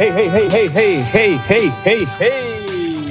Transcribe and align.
Hey, 0.00 0.10
hey, 0.12 0.28
hey, 0.30 0.48
hey, 0.48 0.68
hey, 0.68 1.02
hey, 1.12 1.40
hey, 1.46 1.72
hey, 1.84 2.06
hey. 2.18 3.10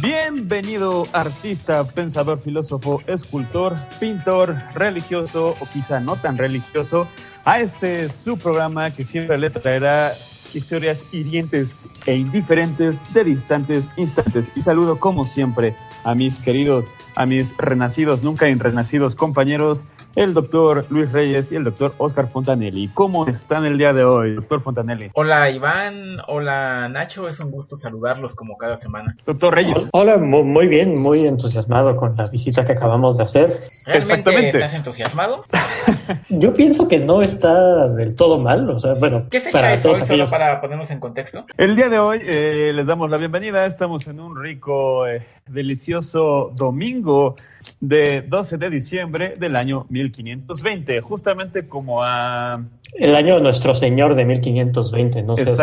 Bienvenido 0.00 1.06
artista, 1.12 1.84
pensador, 1.84 2.40
filósofo, 2.40 3.00
escultor, 3.06 3.76
pintor, 4.00 4.56
religioso 4.74 5.56
o 5.60 5.66
quizá 5.72 6.00
no 6.00 6.16
tan 6.16 6.36
religioso 6.36 7.06
a 7.44 7.60
este 7.60 8.10
su 8.24 8.36
programa 8.36 8.90
que 8.90 9.04
siempre 9.04 9.38
le 9.38 9.50
traerá 9.50 10.12
historias 10.52 11.04
hirientes 11.12 11.86
e 12.06 12.16
indiferentes 12.16 13.00
de 13.14 13.22
distantes 13.22 13.88
instantes. 13.96 14.50
Y 14.56 14.62
saludo 14.62 14.98
como 14.98 15.26
siempre 15.26 15.76
a 16.02 16.16
mis 16.16 16.40
queridos, 16.40 16.86
a 17.18 17.26
mis 17.26 17.56
renacidos, 17.58 18.22
nunca 18.22 18.46
renacidos 18.46 19.16
compañeros, 19.16 19.86
el 20.14 20.34
doctor 20.34 20.86
Luis 20.88 21.10
Reyes 21.10 21.50
y 21.50 21.56
el 21.56 21.64
doctor 21.64 21.92
Oscar 21.98 22.28
Fontanelli. 22.28 22.88
¿Cómo 22.94 23.26
están 23.26 23.64
el 23.64 23.76
día 23.76 23.92
de 23.92 24.04
hoy, 24.04 24.34
doctor 24.36 24.60
Fontanelli? 24.60 25.10
Hola 25.14 25.50
Iván, 25.50 26.18
hola 26.28 26.88
Nacho, 26.88 27.28
es 27.28 27.40
un 27.40 27.50
gusto 27.50 27.76
saludarlos 27.76 28.36
como 28.36 28.56
cada 28.56 28.76
semana. 28.76 29.16
Doctor 29.26 29.52
Reyes. 29.54 29.88
Hola, 29.92 30.16
mu- 30.16 30.44
muy 30.44 30.68
bien, 30.68 30.96
muy 31.02 31.26
entusiasmado 31.26 31.96
con 31.96 32.14
la 32.16 32.26
visita 32.26 32.64
que 32.64 32.72
acabamos 32.72 33.16
de 33.16 33.24
hacer. 33.24 33.48
¿Realmente 33.84 33.98
Exactamente. 33.98 34.58
estás 34.58 34.74
entusiasmado? 34.74 35.44
Yo 36.28 36.54
pienso 36.54 36.86
que 36.86 37.00
no 37.00 37.20
está 37.20 37.88
del 37.88 38.14
todo 38.14 38.38
mal, 38.38 38.70
o 38.70 38.78
sea, 38.78 38.94
bueno, 38.94 39.24
¿Qué 39.28 39.40
fecha 39.40 39.58
para 39.58 39.74
es 39.74 39.82
todos 39.82 40.00
hoy, 40.02 40.06
solo 40.06 40.26
para 40.26 40.60
ponernos 40.60 40.90
en 40.92 41.00
contexto? 41.00 41.44
El 41.56 41.74
día 41.74 41.88
de 41.88 41.98
hoy 41.98 42.20
eh, 42.22 42.70
les 42.74 42.86
damos 42.86 43.10
la 43.10 43.16
bienvenida. 43.16 43.66
Estamos 43.66 44.06
en 44.06 44.20
un 44.20 44.40
rico, 44.40 45.06
eh, 45.06 45.22
delicioso 45.48 46.52
domingo 46.54 47.07
or 47.08 47.34
de 47.80 48.22
12 48.22 48.56
de 48.58 48.70
diciembre 48.70 49.34
del 49.38 49.56
año 49.56 49.86
1520, 49.90 51.00
justamente 51.00 51.68
como 51.68 52.02
a... 52.02 52.62
El 52.94 53.14
año 53.14 53.34
de 53.36 53.42
nuestro 53.42 53.74
señor 53.74 54.14
de 54.14 54.24
1520, 54.24 55.22
no 55.22 55.36
sé 55.36 55.44
si. 55.54 55.62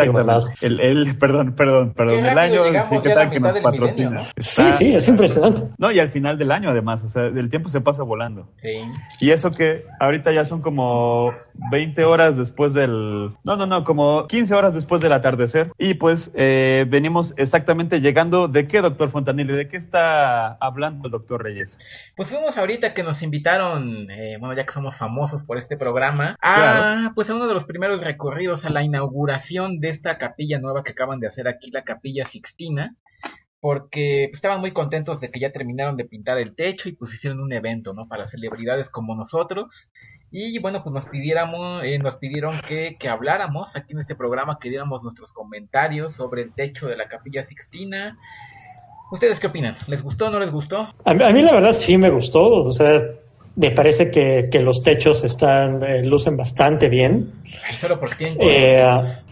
El, 0.64 0.80
el- 0.80 1.18
perdón, 1.18 1.54
perdón, 1.54 1.92
perdón. 1.92 2.22
Qué 2.22 2.30
El 2.30 2.38
año 2.38 2.64
llegamos 2.64 2.88
sí, 2.88 2.96
ya 2.96 3.02
¿qué 3.02 3.12
a 3.12 3.14
la 3.16 3.20
tal 3.22 3.30
que 3.30 3.40
nos 3.40 3.58
patrocina. 3.60 4.10
milenio. 4.10 4.26
Sí, 4.38 4.72
sí, 4.72 4.94
es 4.94 5.08
impresionante. 5.08 5.62
No, 5.78 5.90
y 5.90 5.98
al 5.98 6.08
final 6.08 6.38
del 6.38 6.52
año 6.52 6.70
además, 6.70 7.02
o 7.02 7.08
sea, 7.08 7.26
el 7.26 7.50
tiempo 7.50 7.68
se 7.68 7.80
pasa 7.80 8.04
volando. 8.04 8.48
Sí. 8.62 8.80
Y 9.20 9.30
eso 9.32 9.50
que 9.50 9.82
ahorita 9.98 10.32
ya 10.32 10.44
son 10.44 10.62
como 10.62 11.32
20 11.72 12.04
horas 12.04 12.36
después 12.36 12.74
del... 12.74 13.30
No, 13.42 13.56
no, 13.56 13.66
no, 13.66 13.82
como 13.82 14.28
15 14.28 14.54
horas 14.54 14.74
después 14.74 15.00
del 15.00 15.12
atardecer. 15.12 15.72
Y 15.78 15.94
pues 15.94 16.30
eh, 16.34 16.86
venimos 16.88 17.34
exactamente 17.36 18.00
llegando... 18.00 18.46
¿De 18.46 18.68
qué, 18.68 18.80
doctor 18.80 19.10
Fontanelli? 19.10 19.52
¿De 19.52 19.68
qué 19.68 19.76
está 19.78 20.52
hablando 20.54 21.06
el 21.08 21.10
doctor 21.12 21.42
Reyes? 21.42 21.76
Pues 22.16 22.28
fuimos 22.30 22.56
ahorita 22.56 22.94
que 22.94 23.02
nos 23.02 23.22
invitaron, 23.22 24.10
eh, 24.10 24.36
bueno, 24.38 24.54
ya 24.54 24.64
que 24.66 24.72
somos 24.72 24.96
famosos 24.96 25.44
por 25.44 25.58
este 25.58 25.76
programa, 25.76 26.36
a 26.40 26.54
Claro. 26.54 27.12
pues 27.14 27.30
a 27.30 27.34
uno 27.34 27.46
de 27.48 27.54
los 27.54 27.64
primeros 27.64 28.02
recorridos 28.04 28.64
a 28.64 28.70
la 28.70 28.82
inauguración 28.82 29.80
de 29.80 29.88
esta 29.88 30.18
capilla 30.18 30.58
nueva 30.58 30.82
que 30.82 30.92
acaban 30.92 31.20
de 31.20 31.26
hacer 31.26 31.48
aquí, 31.48 31.70
la 31.70 31.84
Capilla 31.84 32.24
Sixtina, 32.24 32.94
porque 33.60 34.26
pues, 34.30 34.38
estaban 34.38 34.60
muy 34.60 34.72
contentos 34.72 35.20
de 35.20 35.30
que 35.30 35.40
ya 35.40 35.50
terminaron 35.52 35.96
de 35.96 36.04
pintar 36.04 36.38
el 36.38 36.54
techo 36.54 36.88
y 36.88 36.92
pues 36.92 37.12
hicieron 37.14 37.40
un 37.40 37.52
evento, 37.52 37.94
¿no? 37.94 38.06
Para 38.06 38.26
celebridades 38.26 38.90
como 38.90 39.14
nosotros. 39.16 39.90
Y 40.30 40.58
bueno, 40.58 40.82
pues 40.82 40.92
nos 40.92 41.06
pidiéramos, 41.08 41.82
eh, 41.84 41.98
nos 41.98 42.16
pidieron 42.16 42.60
que, 42.60 42.96
que 42.98 43.08
habláramos 43.08 43.76
aquí 43.76 43.94
en 43.94 44.00
este 44.00 44.14
programa, 44.16 44.58
que 44.60 44.68
diéramos 44.68 45.02
nuestros 45.02 45.32
comentarios 45.32 46.12
sobre 46.14 46.42
el 46.42 46.52
techo 46.52 46.88
de 46.88 46.96
la 46.96 47.08
Capilla 47.08 47.44
Sixtina. 47.44 48.18
¿Ustedes 49.10 49.38
qué 49.40 49.46
opinan? 49.46 49.74
¿Les 49.86 50.02
gustó 50.02 50.26
o 50.26 50.30
no 50.30 50.38
les 50.40 50.50
gustó? 50.50 50.88
A, 51.04 51.14
mí- 51.14 51.22
a 51.24 51.30
mí 51.30 51.42
la 51.42 51.52
verdad 51.52 51.72
sí 51.72 51.96
me 51.96 52.10
gustó, 52.10 52.64
o 52.64 52.72
sea, 52.72 53.00
me 53.54 53.70
parece 53.70 54.10
que, 54.10 54.48
que 54.50 54.60
los 54.60 54.82
techos 54.82 55.22
están, 55.24 55.82
eh, 55.84 56.02
lucen 56.04 56.36
bastante 56.36 56.88
bien. 56.88 57.32
Ay, 57.68 57.76
solo 57.76 57.98
tienen 58.18 58.36
Eh, 58.40 58.80
colorcitos. 58.82 59.22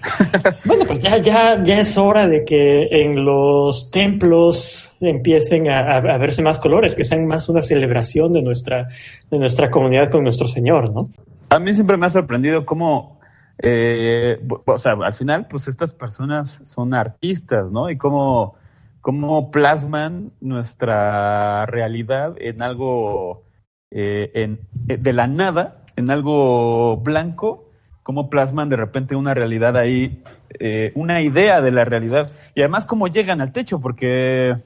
Bueno, 0.65 0.84
pues 0.87 0.99
ya, 1.01 1.17
ya, 1.19 1.63
ya 1.63 1.81
es 1.81 1.99
hora 1.99 2.27
de 2.29 2.45
que 2.45 2.87
en 2.91 3.25
los 3.25 3.91
templos 3.91 4.95
empiecen 5.01 5.69
a, 5.71 5.81
a- 5.81 5.97
a 5.99 6.19
verse 6.19 6.41
más 6.43 6.59
colores, 6.59 6.95
que 6.95 7.05
sean 7.05 7.27
más 7.27 7.49
una 7.49 7.61
celebración 7.61 8.33
de 8.33 8.43
nuestra, 8.43 8.87
de 9.31 9.39
nuestra 9.39 9.71
comunidad 9.71 10.11
con 10.11 10.23
nuestro 10.23 10.47
Señor, 10.49 10.93
¿no? 10.93 11.09
A 11.51 11.59
mí 11.59 11.75
siempre 11.75 11.97
me 11.97 12.07
ha 12.07 12.11
sorprendido 12.11 12.65
cómo... 12.65 13.19
eh, 13.59 14.39
o 14.67 14.79
sea, 14.79 14.93
al 15.05 15.15
final, 15.15 15.47
pues 15.51 15.69
estas 15.69 15.93
personas 15.93 16.61
son 16.65 16.95
artistas, 16.95 17.71
¿no? 17.71 17.91
Y 17.91 17.97
cómo, 17.99 18.55
cómo 19.04 19.50
plasman 19.50 20.28
nuestra 20.41 21.66
realidad 21.66 22.37
en 22.41 22.62
algo 22.62 23.42
eh, 23.91 24.31
en, 24.32 24.59
eh, 24.88 24.97
de 24.97 25.12
la 25.12 25.26
nada, 25.26 25.75
en 25.97 26.10
algo 26.10 26.97
blanco, 26.97 27.69
cómo 28.03 28.31
plasman 28.31 28.70
de 28.70 28.76
repente 28.76 29.15
una 29.15 29.34
realidad 29.34 29.76
ahí, 29.76 30.22
eh, 30.59 30.91
una 30.94 31.20
idea 31.20 31.60
de 31.60 31.70
la 31.70 31.84
realidad, 31.84 32.32
y 32.54 32.62
además 32.62 32.87
cómo 32.87 33.06
llegan 33.06 33.42
al 33.42 33.53
techo, 33.53 33.78
porque 33.78 34.56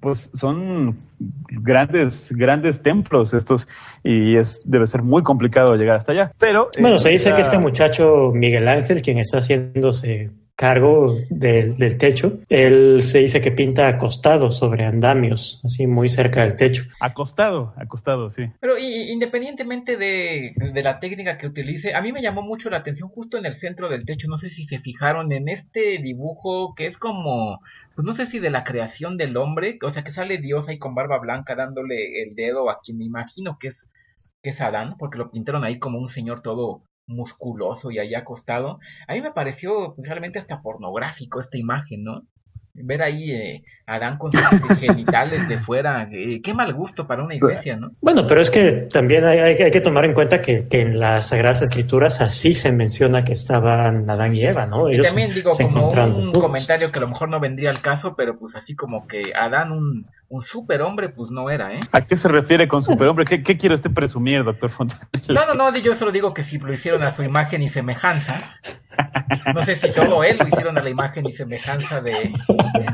pues 0.00 0.30
son 0.34 0.94
grandes, 1.48 2.28
grandes 2.30 2.82
templos 2.84 3.34
estos, 3.34 3.66
y 4.04 4.36
es, 4.36 4.62
debe 4.64 4.86
ser 4.86 5.02
muy 5.02 5.24
complicado 5.24 5.74
llegar 5.74 5.96
hasta 5.96 6.12
allá. 6.12 6.30
Pero 6.38 6.68
eh, 6.76 6.80
Bueno, 6.80 6.98
se 7.00 7.08
dice 7.10 7.30
ya- 7.30 7.34
que 7.34 7.42
este 7.42 7.58
muchacho 7.58 8.30
Miguel 8.32 8.68
Ángel, 8.68 9.02
quien 9.02 9.18
está 9.18 9.38
haciéndose 9.38 10.30
cargo 10.64 11.16
del, 11.30 11.74
del 11.76 11.96
techo, 11.96 12.38
él 12.50 13.02
se 13.02 13.20
dice 13.20 13.40
que 13.40 13.50
pinta 13.52 13.88
acostado 13.88 14.50
sobre 14.50 14.84
andamios, 14.84 15.60
así 15.64 15.86
muy 15.86 16.08
cerca 16.08 16.42
del 16.42 16.56
techo. 16.56 16.84
acostado, 17.00 17.72
acostado, 17.76 18.30
sí. 18.30 18.42
Pero 18.60 18.76
y- 18.78 19.10
independientemente 19.10 19.96
de, 19.96 20.52
de 20.74 20.82
la 20.82 21.00
técnica 21.00 21.38
que 21.38 21.46
utilice, 21.46 21.94
a 21.94 22.02
mí 22.02 22.12
me 22.12 22.22
llamó 22.22 22.42
mucho 22.42 22.68
la 22.68 22.76
atención 22.78 23.08
justo 23.08 23.38
en 23.38 23.46
el 23.46 23.54
centro 23.54 23.88
del 23.88 24.04
techo, 24.04 24.28
no 24.28 24.36
sé 24.38 24.50
si 24.50 24.64
se 24.64 24.78
fijaron 24.78 25.32
en 25.32 25.48
este 25.48 25.98
dibujo 25.98 26.74
que 26.74 26.86
es 26.86 26.98
como, 26.98 27.60
pues 27.94 28.04
no 28.04 28.12
sé 28.14 28.26
si 28.26 28.38
de 28.38 28.50
la 28.50 28.64
creación 28.64 29.16
del 29.16 29.36
hombre, 29.38 29.78
o 29.82 29.90
sea 29.90 30.04
que 30.04 30.10
sale 30.12 30.38
Dios 30.38 30.68
ahí 30.68 30.78
con 30.78 30.94
barba 30.94 31.18
blanca 31.18 31.54
dándole 31.54 32.22
el 32.22 32.34
dedo 32.34 32.68
a 32.70 32.76
quien 32.84 32.98
me 32.98 33.04
imagino 33.06 33.56
que 33.58 33.68
es, 33.68 33.88
que 34.42 34.50
es 34.50 34.60
Adán, 34.60 34.96
porque 34.98 35.18
lo 35.18 35.30
pintaron 35.30 35.64
ahí 35.64 35.78
como 35.78 35.98
un 35.98 36.08
señor 36.08 36.42
todo 36.42 36.82
musculoso 37.10 37.90
y 37.90 37.98
ahí 37.98 38.14
acostado. 38.14 38.78
A 39.08 39.12
mí 39.14 39.20
me 39.20 39.32
pareció 39.32 39.94
pues, 39.94 40.08
realmente 40.08 40.38
hasta 40.38 40.62
pornográfico 40.62 41.40
esta 41.40 41.58
imagen, 41.58 42.04
¿no? 42.04 42.22
Ver 42.72 43.02
ahí 43.02 43.32
eh, 43.32 43.64
a 43.84 43.96
Adán 43.96 44.16
con 44.16 44.30
sus 44.30 44.40
genitales 44.80 45.48
de 45.48 45.58
fuera, 45.58 46.08
eh, 46.12 46.40
qué 46.40 46.54
mal 46.54 46.72
gusto 46.72 47.04
para 47.06 47.24
una 47.24 47.34
iglesia, 47.34 47.76
¿no? 47.76 47.90
Bueno, 48.00 48.26
pero 48.28 48.40
es 48.40 48.48
que 48.48 48.86
también 48.92 49.24
hay, 49.24 49.40
hay- 49.40 49.56
hay 49.56 49.70
que 49.72 49.80
tomar 49.80 50.04
en 50.04 50.14
cuenta 50.14 50.40
que, 50.40 50.68
que 50.68 50.80
en 50.82 51.00
las 51.00 51.28
Sagradas 51.28 51.62
Escrituras 51.62 52.20
así 52.20 52.54
se 52.54 52.70
menciona 52.70 53.24
que 53.24 53.32
estaban 53.32 54.08
Adán 54.08 54.34
y 54.36 54.44
Eva, 54.44 54.66
¿no? 54.66 54.88
Y 54.88 54.94
Ellos 54.94 55.06
también 55.08 55.30
se- 55.30 55.36
digo, 55.36 55.50
como 55.50 55.88
un 55.88 56.14
desnudos. 56.14 56.42
comentario 56.42 56.92
que 56.92 56.98
a 56.98 57.02
lo 57.02 57.08
mejor 57.08 57.28
no 57.28 57.40
vendría 57.40 57.70
al 57.70 57.80
caso, 57.82 58.14
pero 58.16 58.38
pues 58.38 58.54
así 58.54 58.76
como 58.76 59.06
que 59.08 59.32
Adán 59.34 59.72
un, 59.72 60.06
un 60.30 60.42
superhombre, 60.42 61.08
pues 61.08 61.28
no 61.30 61.50
era, 61.50 61.74
¿eh? 61.74 61.80
¿A 61.92 62.00
qué 62.00 62.16
se 62.16 62.28
refiere 62.28 62.68
con 62.68 62.84
superhombre? 62.84 63.24
¿Qué, 63.24 63.42
qué 63.42 63.56
quiere 63.58 63.74
usted 63.74 63.90
presumir, 63.90 64.44
doctor 64.44 64.70
Fontanelli? 64.70 65.08
No, 65.28 65.44
no, 65.44 65.54
no, 65.54 65.76
yo 65.76 65.92
solo 65.94 66.12
digo 66.12 66.32
que 66.32 66.44
si 66.44 66.56
lo 66.58 66.72
hicieron 66.72 67.02
a 67.02 67.10
su 67.10 67.22
imagen 67.24 67.62
y 67.62 67.68
semejanza, 67.68 68.54
no 69.54 69.64
sé 69.64 69.74
si 69.76 69.90
todo 69.92 70.22
él 70.22 70.38
lo 70.38 70.46
hicieron 70.46 70.78
a 70.78 70.82
la 70.82 70.88
imagen 70.90 71.26
y 71.26 71.32
semejanza 71.32 72.00
de, 72.00 72.32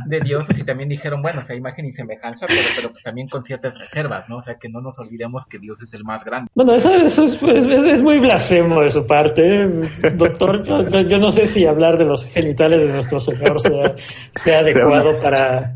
de 0.06 0.20
Dios, 0.20 0.48
o 0.48 0.52
si 0.54 0.64
también 0.64 0.88
dijeron, 0.88 1.20
bueno, 1.20 1.40
o 1.40 1.44
sea, 1.44 1.56
imagen 1.56 1.84
y 1.86 1.92
semejanza, 1.92 2.46
pero, 2.46 2.60
pero 2.74 2.90
pues 2.90 3.02
también 3.02 3.28
con 3.28 3.42
ciertas 3.44 3.78
reservas, 3.78 4.28
¿no? 4.28 4.36
O 4.38 4.42
sea, 4.42 4.54
que 4.56 4.68
no 4.70 4.80
nos 4.80 4.98
olvidemos 4.98 5.44
que 5.46 5.58
Dios 5.58 5.82
es 5.82 5.92
el 5.94 6.04
más 6.04 6.24
grande. 6.24 6.50
Bueno, 6.54 6.74
eso, 6.74 6.94
eso 6.94 7.24
es, 7.24 7.42
es- 7.42 7.66
es 7.68 8.02
muy 8.02 8.18
blasfemo 8.18 8.80
de 8.80 8.88
su 8.90 9.06
parte, 9.06 9.68
doctor. 10.14 10.64
Yo, 10.64 10.88
yo- 10.88 11.00
yo 11.02 11.18
no 11.18 11.30
sé 11.30 11.46
si 11.46 11.66
hablar 11.66 11.98
de 11.98 12.04
los 12.06 12.24
genitales 12.24 12.82
de 12.86 12.92
nuestro 12.92 13.20
Señor 13.20 13.60
sea, 13.60 13.94
sea 14.34 14.58
adecuado 14.60 15.18
para... 15.18 15.74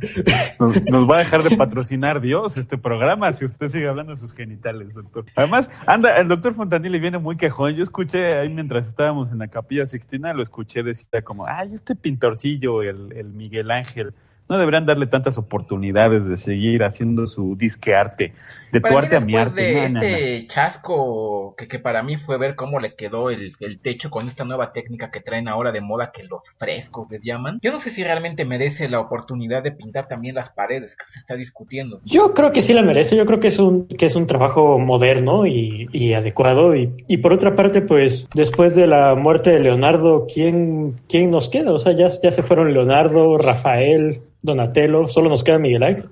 Nos, 0.59 0.83
nos 0.87 1.11
va 1.11 1.17
a 1.17 1.19
dejar 1.21 1.43
de 1.43 1.50
patrocinar 1.57 2.21
Dios 2.21 2.57
este 2.57 2.79
programa 2.79 3.33
si 3.33 3.45
usted 3.45 3.69
sigue 3.69 3.89
hablando 3.89 4.13
de 4.13 4.19
sus 4.19 4.33
genitales, 4.33 4.95
doctor. 4.95 5.25
Además, 5.37 5.71
anda, 5.87 6.17
el 6.19 6.29
doctor 6.29 6.55
Fontanelli 6.55 6.99
viene 6.99 7.19
muy 7.19 7.37
quejón. 7.37 7.75
Yo 7.75 7.83
escuché 7.83 8.39
ahí 8.39 8.49
mientras 8.49 8.87
estábamos 8.87 9.31
en 9.31 9.39
la 9.39 9.49
capilla 9.49 9.87
Sixtina, 9.87 10.33
lo 10.33 10.43
escuché 10.43 10.83
decir 10.83 11.07
como, 11.25 11.47
ay, 11.47 11.71
este 11.73 11.95
pintorcillo, 11.95 12.83
el, 12.83 13.13
el 13.13 13.33
Miguel 13.33 13.71
Ángel, 13.71 14.15
no 14.49 14.59
deberían 14.59 14.85
darle 14.85 15.07
tantas 15.07 15.39
oportunidades 15.39 16.27
de 16.27 16.37
seguir 16.37 16.83
haciendo 16.83 17.29
su 17.29 17.57
disque 17.57 17.95
arte, 17.95 18.35
de 18.73 18.81
Para 18.81 18.95
tu 18.95 18.99
mí, 18.99 18.99
arte 18.99 19.17
a 19.17 19.21
mi 19.21 19.35
después 19.35 19.47
arte. 19.49 19.63
de 19.63 19.73
No, 19.73 19.89
no, 19.89 20.11
este 20.11 20.47
chasco 20.47 21.55
que, 21.57 21.69
que 21.69 21.79
para 21.79 22.03
mí 22.03 22.17
fue 22.17 22.39
ver 22.39 22.55
cómo 22.57 22.79
le 22.81 22.95
quedó 22.95 23.31
el, 23.31 23.55
el 23.61 23.81
techo 23.81 24.11
con 24.11 24.27
esta 24.29 24.45
nueva 24.45 24.73
técnica 24.73 25.11
que 25.11 25.21
traen 25.21 25.49
ahora 25.49 25.73
de 25.73 25.81
moda 25.81 26.13
que 26.13 26.25
los 26.25 26.49
frescos 26.59 27.09
les 27.11 27.23
llaman. 27.23 27.59
Yo 27.63 27.73
no 27.73 27.81
sé 27.81 27.91
si 27.91 28.05
realmente 28.05 28.45
merece 28.45 28.89
la 28.89 29.01
oportunidad 29.01 29.63
de 29.63 29.73
pintar 29.73 30.09
también 30.09 30.35
las 30.35 30.51
paredes 30.51 30.97
que 30.97 31.05
se 31.05 31.19
está 31.19 31.35
discutiendo. 31.37 32.01
Yo 32.05 32.35
creo 32.35 32.53
que 32.53 32.63
sí 32.63 32.73
la 32.73 32.83
merece, 32.83 33.17
yo 33.17 33.27
creo 33.27 33.41
que 33.41 33.49
es 33.49 33.59
un, 33.59 33.87
que 33.89 34.07
es 34.07 34.15
un 34.17 34.27
trabajo 34.27 34.79
moderno 34.79 35.47
y, 35.47 35.89
y 35.93 36.15
adecuado. 36.15 36.75
Y, 36.77 36.95
y 37.09 37.19
por 37.19 37.33
otra 37.33 37.55
parte, 37.55 37.83
pues 37.83 38.29
después 38.35 38.75
de 38.75 38.87
la 38.87 39.15
muerte 39.15 39.51
de 39.51 39.61
Leonardo, 39.61 40.27
¿quién, 40.33 40.97
quién 41.09 41.31
nos 41.31 41.49
queda? 41.49 41.73
O 41.73 41.79
sea, 41.79 41.93
ya, 41.93 42.09
ya 42.23 42.31
se 42.31 42.43
fueron 42.43 42.73
Leonardo, 42.73 43.39
Rafael, 43.39 44.23
Donatello, 44.43 45.07
solo 45.07 45.29
nos 45.29 45.45
queda 45.45 45.59
Miguel 45.59 45.83
Ángel. 45.83 46.07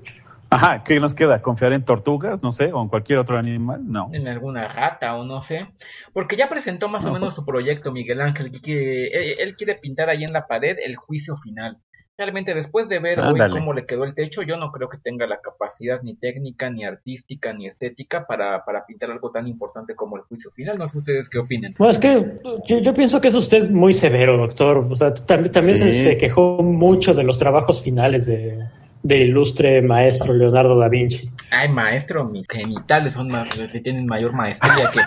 Ajá, 0.51 0.83
¿qué 0.83 0.99
nos 0.99 1.15
queda? 1.15 1.43
¿Confiar 1.43 1.73
en 1.75 1.85
tortugas? 1.85 2.43
No 2.43 2.53
sé, 2.53 2.73
o 2.73 2.81
en 2.83 2.89
cualquier 2.89 3.19
otro 3.19 3.37
animal. 3.37 3.81
No. 3.85 4.09
en 4.13 4.27
alguna 4.29 4.67
rata 4.69 5.17
o 5.17 5.25
no 5.25 5.43
sé, 5.43 5.67
porque 6.13 6.37
ya 6.37 6.49
presentó 6.49 6.89
más 6.89 7.05
o 7.05 7.09
No, 7.09 7.15
menos 7.15 7.35
su 7.35 7.45
proyecto 7.45 7.93
Miguel 7.93 8.21
Ángel, 8.21 8.51
que 8.51 8.61
quiere, 8.61 9.07
él, 9.09 9.37
él 9.41 9.57
quiere 9.57 9.75
pintar 9.75 10.09
ahí 10.09 10.25
en 10.25 10.33
la 10.33 10.47
pared 10.47 10.77
el 10.85 10.97
juicio 10.97 11.37
final. 11.37 11.79
Realmente 12.17 12.53
después 12.53 12.89
de 12.89 12.99
ver 12.99 13.21
hoy 13.21 13.29
Ándale. 13.29 13.53
cómo 13.53 13.73
le 13.73 13.87
quedó 13.87 14.03
el 14.03 14.13
techo, 14.13 14.43
yo 14.43 14.57
no 14.57 14.73
creo 14.73 14.89
que 14.89 14.99
tenga 14.99 15.25
la 15.29 15.39
capacidad 15.41 16.03
ni 16.03 16.17
técnica, 16.17 16.69
ni 16.69 16.85
artística, 16.85 17.53
ni 17.53 17.67
estética 17.69 18.27
para, 18.27 18.65
para 18.65 18.85
pintar 18.87 19.13
algo 19.13 19.31
tan 19.31 19.47
importante 19.47 19.95
como 19.95 20.17
el 20.17 20.23
juicio 20.23 20.51
final. 20.51 20.79
No 20.79 20.89
sé 20.89 20.99
ustedes 20.99 21.29
qué 21.29 21.39
opinen. 21.39 21.75
Bueno, 21.79 21.93
es 21.93 21.99
que 22.01 22.35
yo, 22.67 22.79
yo 22.81 22.93
pienso 22.93 23.21
que 23.21 23.29
es 23.29 23.37
usted 23.37 23.71
muy 23.71 23.95
severo, 23.95 24.37
doctor. 24.37 24.79
O 24.91 24.97
sea, 24.97 25.15
tam- 25.15 25.49
también 25.53 25.77
se, 25.79 25.93
Sí. 25.93 26.03
se 26.03 26.17
quejó 26.19 26.61
mucho 26.61 27.15
de 27.15 27.23
los 27.23 27.39
trabajos 27.39 27.81
finales 27.83 28.27
de, 28.27 28.65
del 29.03 29.29
ilustre 29.29 29.81
maestro 29.83 30.35
Leonardo 30.35 30.79
da 30.79 30.89
Vinci. 30.89 31.31
Ay, 31.51 31.69
maestro, 31.71 32.25
mis 32.27 32.47
genitales 32.47 33.15
son 33.15 33.29
más, 33.29 33.49
que 33.49 33.81
tienen 33.81 34.05
mayor 34.07 34.33
maestría 34.35 34.91
que... 34.91 35.01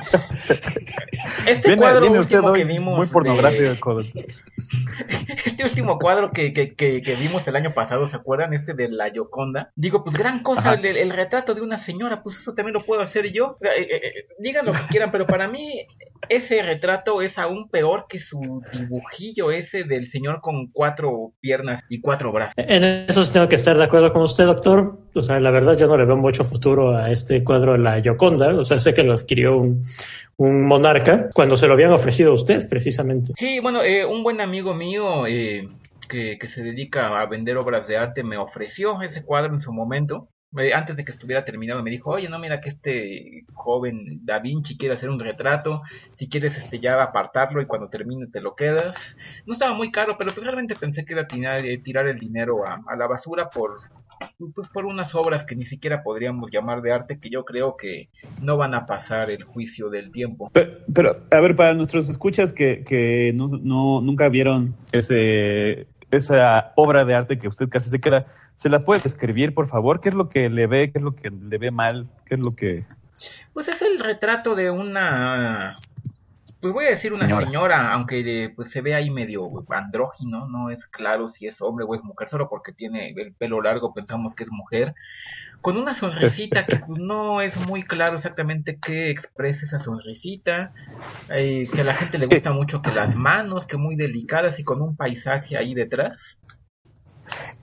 Este 1.45 1.67
Viene- 1.69 1.81
cuadro 1.81 2.01
viene 2.01 2.19
usted 2.19 2.37
último 2.37 2.53
que 2.53 2.63
vimos... 2.65 2.97
Muy 2.97 3.05
de- 3.05 3.11
pornográfico. 3.13 3.99
Este 5.45 5.63
último 5.63 5.97
cuadro 5.99 6.31
que, 6.31 6.53
que, 6.53 6.73
que, 6.75 7.01
que 7.01 7.15
vimos 7.15 7.47
el 7.47 7.55
año 7.55 7.73
pasado, 7.73 8.07
¿se 8.07 8.15
acuerdan? 8.15 8.53
Este 8.53 8.73
de 8.73 8.87
la 8.89 9.09
Yoconda. 9.11 9.71
Digo, 9.75 10.03
pues 10.03 10.15
gran 10.15 10.41
cosa, 10.43 10.73
el 10.73 11.09
retrato 11.09 11.53
de 11.53 11.61
una 11.61 11.77
señora, 11.77 12.23
pues 12.23 12.37
eso 12.37 12.53
también 12.53 12.73
lo 12.73 12.81
puedo 12.83 13.01
hacer 13.01 13.31
yo. 13.31 13.57
Eh, 13.61 13.67
eh, 13.81 14.01
eh, 14.03 14.25
digan 14.39 14.65
lo 14.65 14.73
que 14.73 14.87
quieran, 14.89 15.11
pero 15.11 15.25
para 15.27 15.47
mí 15.47 15.85
ese 16.29 16.61
retrato 16.61 17.21
es 17.21 17.37
aún 17.37 17.69
peor 17.69 18.05
que 18.07 18.19
su 18.19 18.61
dibujillo 18.71 19.51
ese 19.51 19.83
del 19.83 20.07
señor 20.07 20.41
con 20.41 20.67
cuatro 20.67 21.33
piernas 21.39 21.83
y 21.89 22.01
cuatro 22.01 22.31
brazos. 22.31 22.53
En 22.57 22.83
eso 22.83 23.23
tengo 23.31 23.47
que 23.49 23.55
estar 23.55 23.77
de 23.77 23.83
acuerdo 23.83 24.11
con 24.13 24.21
usted, 24.21 24.45
doctor. 24.45 24.99
O 25.13 25.23
sea, 25.23 25.39
la 25.39 25.51
verdad 25.51 25.77
yo 25.77 25.87
no 25.87 25.97
le 25.97 26.05
veo 26.05 26.17
mucho 26.17 26.43
futuro 26.43 26.95
a 26.95 27.11
este 27.11 27.43
cuadro 27.43 27.73
de 27.73 27.79
la 27.79 27.99
Yoconda. 27.99 28.55
O 28.55 28.65
sea, 28.65 28.79
sé 28.79 28.93
que 28.93 29.03
lo 29.03 29.13
adquirió 29.13 29.57
un, 29.57 29.83
un 30.37 30.65
monarca 30.65 31.29
cuando 31.33 31.55
se 31.55 31.67
lo 31.67 31.73
habían 31.73 31.91
ofrecido 31.91 32.31
a 32.31 32.35
usted, 32.35 32.67
precisamente. 32.67 33.33
Sí, 33.35 33.59
bueno, 33.59 33.83
eh, 33.83 34.05
un 34.05 34.23
buen 34.23 34.41
amigo 34.41 34.73
mío 34.73 35.27
eh, 35.27 35.69
que, 36.09 36.37
que 36.37 36.47
se 36.47 36.63
dedica 36.63 37.19
a 37.19 37.25
vender 37.25 37.57
obras 37.57 37.87
de 37.87 37.97
arte 37.97 38.23
me 38.23 38.37
ofreció 38.37 39.01
ese 39.01 39.23
cuadro 39.23 39.53
en 39.53 39.61
su 39.61 39.71
momento. 39.71 40.29
Antes 40.73 40.97
de 40.97 41.05
que 41.05 41.11
estuviera 41.11 41.45
terminado 41.45 41.81
me 41.81 41.89
dijo, 41.91 42.09
oye, 42.09 42.27
no, 42.27 42.37
mira 42.37 42.59
que 42.59 42.67
este 42.69 43.45
joven 43.53 44.19
Da 44.25 44.39
Vinci 44.39 44.77
quiere 44.77 44.95
hacer 44.95 45.09
un 45.09 45.19
retrato, 45.19 45.81
si 46.11 46.27
quieres 46.27 46.57
este 46.57 46.79
ya 46.79 47.01
apartarlo 47.01 47.61
y 47.61 47.65
cuando 47.65 47.87
termine 47.87 48.27
te 48.27 48.41
lo 48.41 48.53
quedas. 48.53 49.17
No 49.45 49.53
estaba 49.53 49.73
muy 49.73 49.91
caro, 49.91 50.17
pero 50.17 50.31
pues 50.33 50.43
realmente 50.45 50.75
pensé 50.75 51.05
que 51.05 51.13
era 51.13 51.25
tirar, 51.25 51.65
eh, 51.65 51.81
el 51.85 52.19
dinero 52.19 52.67
a, 52.67 52.81
a 52.85 52.95
la 52.97 53.07
basura 53.07 53.49
por, 53.49 53.71
pues, 54.53 54.67
por 54.67 54.85
unas 54.85 55.15
obras 55.15 55.45
que 55.45 55.55
ni 55.55 55.63
siquiera 55.63 56.03
podríamos 56.03 56.51
llamar 56.51 56.81
de 56.81 56.91
arte 56.91 57.17
que 57.19 57.29
yo 57.29 57.45
creo 57.45 57.77
que 57.77 58.09
no 58.43 58.57
van 58.57 58.73
a 58.73 58.85
pasar 58.85 59.29
el 59.31 59.43
juicio 59.45 59.89
del 59.89 60.11
tiempo. 60.11 60.49
Pero, 60.51 60.71
pero, 60.93 61.23
a 61.31 61.39
ver, 61.39 61.55
para 61.55 61.73
nuestros 61.73 62.09
escuchas 62.09 62.51
que, 62.51 62.83
que 62.83 63.31
no, 63.33 63.47
no- 63.47 64.01
nunca 64.01 64.27
vieron 64.27 64.73
ese, 64.91 65.87
esa 66.11 66.73
obra 66.75 67.05
de 67.05 67.13
arte 67.15 67.39
que 67.39 67.47
usted 67.47 67.69
casi 67.69 67.89
se 67.89 67.99
queda, 68.01 68.25
¿se 68.61 68.69
la 68.69 68.85
puede 68.85 69.01
describir, 69.01 69.55
por 69.55 69.67
favor? 69.67 70.01
¿Qué 70.01 70.09
es 70.09 70.15
lo 70.15 70.29
que 70.29 70.47
le 70.47 70.67
ve? 70.67 70.91
¿Qué 70.91 70.99
es 70.99 71.03
lo 71.03 71.15
que 71.15 71.31
le 71.31 71.57
ve 71.57 71.71
mal? 71.71 72.07
¿Qué 72.27 72.35
es 72.35 72.45
lo 72.45 72.55
que...? 72.55 72.85
Pues 73.53 73.67
es 73.67 73.81
el 73.81 73.99
retrato 73.99 74.53
de 74.53 74.69
una, 74.69 75.75
pues 76.59 76.73
voy 76.73 76.85
a 76.85 76.89
decir 76.89 77.11
una 77.11 77.25
Señora. 77.25 77.45
señora, 77.45 77.93
aunque 77.93 78.53
pues 78.55 78.69
se 78.69 78.81
ve 78.81 78.93
ahí 78.93 79.09
medio 79.09 79.49
andrógino, 79.69 80.47
no 80.47 80.69
es 80.69 80.85
claro 80.85 81.27
si 81.27 81.47
es 81.47 81.59
hombre 81.59 81.85
o 81.87 81.95
es 81.95 82.03
mujer, 82.03 82.29
solo 82.29 82.49
porque 82.49 82.71
tiene 82.71 83.15
el 83.17 83.33
pelo 83.33 83.63
largo 83.63 83.95
pensamos 83.95 84.35
que 84.35 84.43
es 84.43 84.51
mujer, 84.51 84.93
con 85.61 85.75
una 85.75 85.95
sonrisita 85.95 86.67
que 86.67 86.79
no 86.87 87.41
es 87.41 87.65
muy 87.67 87.81
claro 87.81 88.17
exactamente 88.17 88.77
qué 88.79 89.09
expresa 89.09 89.65
esa 89.65 89.79
sonrisita, 89.79 90.71
eh, 91.29 91.67
que 91.73 91.81
a 91.81 91.83
la 91.83 91.95
gente 91.95 92.19
le 92.19 92.27
gusta 92.27 92.51
mucho 92.51 92.83
que 92.83 92.91
las 92.91 93.15
manos, 93.15 93.65
que 93.65 93.77
muy 93.77 93.95
delicadas 93.95 94.59
y 94.59 94.63
con 94.63 94.83
un 94.83 94.95
paisaje 94.95 95.57
ahí 95.57 95.73
detrás. 95.73 96.37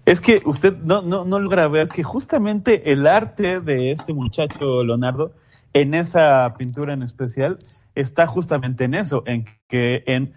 Es 0.08 0.22
que 0.22 0.40
usted 0.46 0.74
no, 0.78 1.02
no, 1.02 1.26
no 1.26 1.38
logra 1.38 1.68
ver 1.68 1.88
que 1.88 2.02
justamente 2.02 2.92
el 2.92 3.06
arte 3.06 3.60
de 3.60 3.92
este 3.92 4.14
muchacho 4.14 4.82
Leonardo, 4.82 5.32
en 5.74 5.92
esa 5.92 6.54
pintura 6.56 6.94
en 6.94 7.02
especial, 7.02 7.58
está 7.94 8.26
justamente 8.26 8.84
en 8.84 8.94
eso, 8.94 9.22
en 9.26 9.44
que 9.68 10.04
en 10.06 10.32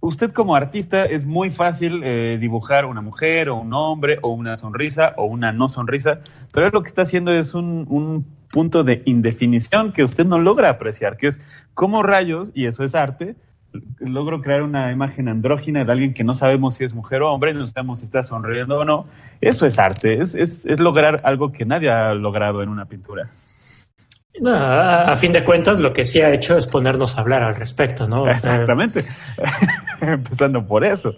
usted 0.00 0.32
como 0.32 0.54
artista 0.54 1.06
es 1.06 1.24
muy 1.24 1.50
fácil 1.50 2.02
eh, 2.04 2.36
dibujar 2.38 2.84
una 2.84 3.00
mujer 3.00 3.48
o 3.48 3.56
un 3.56 3.72
hombre 3.72 4.18
o 4.20 4.34
una 4.34 4.54
sonrisa 4.54 5.14
o 5.16 5.24
una 5.24 5.50
no 5.50 5.70
sonrisa, 5.70 6.20
pero 6.52 6.68
lo 6.68 6.82
que 6.82 6.88
está 6.88 7.00
haciendo 7.00 7.32
es 7.32 7.54
un, 7.54 7.86
un 7.88 8.26
punto 8.50 8.84
de 8.84 9.00
indefinición 9.06 9.94
que 9.94 10.04
usted 10.04 10.26
no 10.26 10.38
logra 10.38 10.68
apreciar, 10.68 11.16
que 11.16 11.28
es 11.28 11.40
cómo 11.72 12.02
rayos, 12.02 12.50
y 12.52 12.66
eso 12.66 12.84
es 12.84 12.94
arte, 12.94 13.34
logro 13.98 14.40
crear 14.40 14.62
una 14.62 14.92
imagen 14.92 15.28
andrógina 15.28 15.84
de 15.84 15.92
alguien 15.92 16.14
que 16.14 16.24
no 16.24 16.34
sabemos 16.34 16.76
si 16.76 16.84
es 16.84 16.94
mujer 16.94 17.22
o 17.22 17.32
hombre, 17.32 17.54
no 17.54 17.66
sabemos 17.66 18.00
si 18.00 18.06
está 18.06 18.22
sonriendo 18.22 18.78
o 18.78 18.84
no. 18.84 19.06
Eso 19.40 19.66
es 19.66 19.78
arte, 19.78 20.20
es, 20.22 20.34
es, 20.34 20.64
es 20.66 20.80
lograr 20.80 21.20
algo 21.24 21.52
que 21.52 21.64
nadie 21.64 21.90
ha 21.90 22.14
logrado 22.14 22.62
en 22.62 22.68
una 22.68 22.86
pintura. 22.86 23.28
No, 24.40 24.52
a, 24.52 25.12
a 25.12 25.16
fin 25.16 25.32
de 25.32 25.44
cuentas, 25.44 25.78
lo 25.78 25.92
que 25.92 26.04
sí 26.04 26.20
ha 26.20 26.32
hecho 26.32 26.58
es 26.58 26.66
ponernos 26.66 27.16
a 27.16 27.22
hablar 27.22 27.42
al 27.42 27.54
respecto, 27.54 28.06
¿no? 28.06 28.22
O 28.22 28.24
sea, 28.24 28.34
Exactamente. 28.34 29.04
Empezando 30.00 30.66
por 30.66 30.84
eso. 30.84 31.14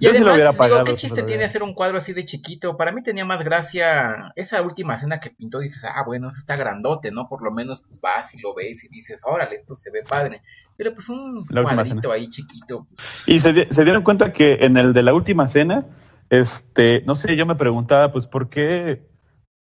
Y 0.00 0.06
Yo 0.06 0.12
sí 0.14 0.18
lo 0.20 0.30
además, 0.30 0.34
hubiera 0.34 0.50
digo, 0.52 0.56
pagado. 0.58 0.84
¿qué 0.84 0.90
si 0.92 0.96
chiste 0.96 1.16
tiene 1.22 1.34
hubiera- 1.34 1.46
hacer 1.46 1.62
un 1.62 1.74
cuadro 1.74 1.98
así 1.98 2.12
de 2.12 2.24
chiquito? 2.24 2.76
Para 2.76 2.92
mí 2.92 3.02
tenía 3.02 3.24
más 3.24 3.42
gracia 3.42 4.32
esa 4.36 4.62
última 4.62 4.94
escena 4.94 5.20
que 5.20 5.30
pintó. 5.30 5.58
Dices, 5.60 5.84
ah, 5.84 6.02
bueno, 6.06 6.28
eso 6.28 6.38
está 6.38 6.56
grandote, 6.56 7.10
¿no? 7.10 7.28
Por 7.28 7.42
lo 7.42 7.50
menos 7.50 7.82
pues, 7.82 8.00
vas 8.00 8.34
y 8.34 8.40
lo 8.40 8.54
ves 8.54 8.82
y 8.84 8.88
dices, 8.88 9.20
órale, 9.24 9.54
esto 9.56 9.76
se 9.76 9.90
ve 9.90 10.00
padre. 10.08 10.40
Pero 10.76 10.94
pues 10.94 11.08
un 11.08 11.44
La 11.50 11.62
cuadrito 11.62 11.98
escena. 11.98 12.14
ahí 12.14 12.28
chiquito. 12.28 12.84
pues, 12.88 13.28
Y 13.28 13.40
se, 13.40 13.52
di- 13.52 13.66
se 13.70 13.84
dieron 13.84 14.02
cuenta 14.02 14.32
que 14.32 14.54
en 14.60 14.76
el 14.76 14.92
de 14.92 15.02
la 15.02 15.12
última 15.14 15.46
cena, 15.46 15.84
este, 16.30 17.02
no 17.06 17.14
sé, 17.14 17.36
yo 17.36 17.44
me 17.46 17.54
preguntaba, 17.56 18.12
pues, 18.12 18.26
¿por 18.26 18.48
qué 18.48 19.02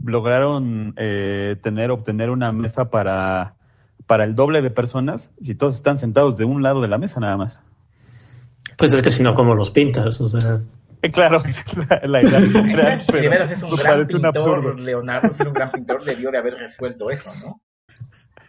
lograron 0.02 0.95
eh, 0.97 1.57
tener, 1.62 1.90
obtener 1.90 2.31
una 2.31 2.52
mesa 2.52 2.90
para, 2.90 3.55
para 4.07 4.25
el 4.25 4.35
doble 4.35 4.62
de 4.62 4.71
personas 4.71 5.30
si 5.40 5.54
todos 5.54 5.76
están 5.76 5.97
sentados 5.97 6.37
de 6.37 6.45
un 6.45 6.62
lado 6.62 6.80
de 6.80 6.88
la 6.88 6.99
mesa 6.99 7.21
nada 7.21 7.37
más? 7.37 7.61
Pues 8.76 8.92
es 8.92 9.02
que 9.02 9.11
si 9.11 9.23
no, 9.23 9.35
¿cómo 9.35 9.54
los 9.54 9.71
pintas? 9.71 10.21
O 10.21 10.28
sea, 10.28 10.61
Eh, 11.02 11.11
claro, 11.11 11.42
es 11.45 11.64
la, 11.76 12.21
la 12.21 13.00
si 13.02 13.12
de 13.12 13.28
veras 13.28 13.50
es 13.50 13.62
un 13.62 13.76
gran 13.76 14.07
pintor. 14.07 14.78
Leonardo, 14.78 15.33
ser 15.33 15.49
un 15.49 15.54
gran 15.54 15.71
pintor, 15.71 16.04
debió 16.04 16.30
de 16.30 16.38
haber 16.38 16.54
resuelto 16.54 17.11
eso, 17.11 17.30
¿no? 17.45 17.61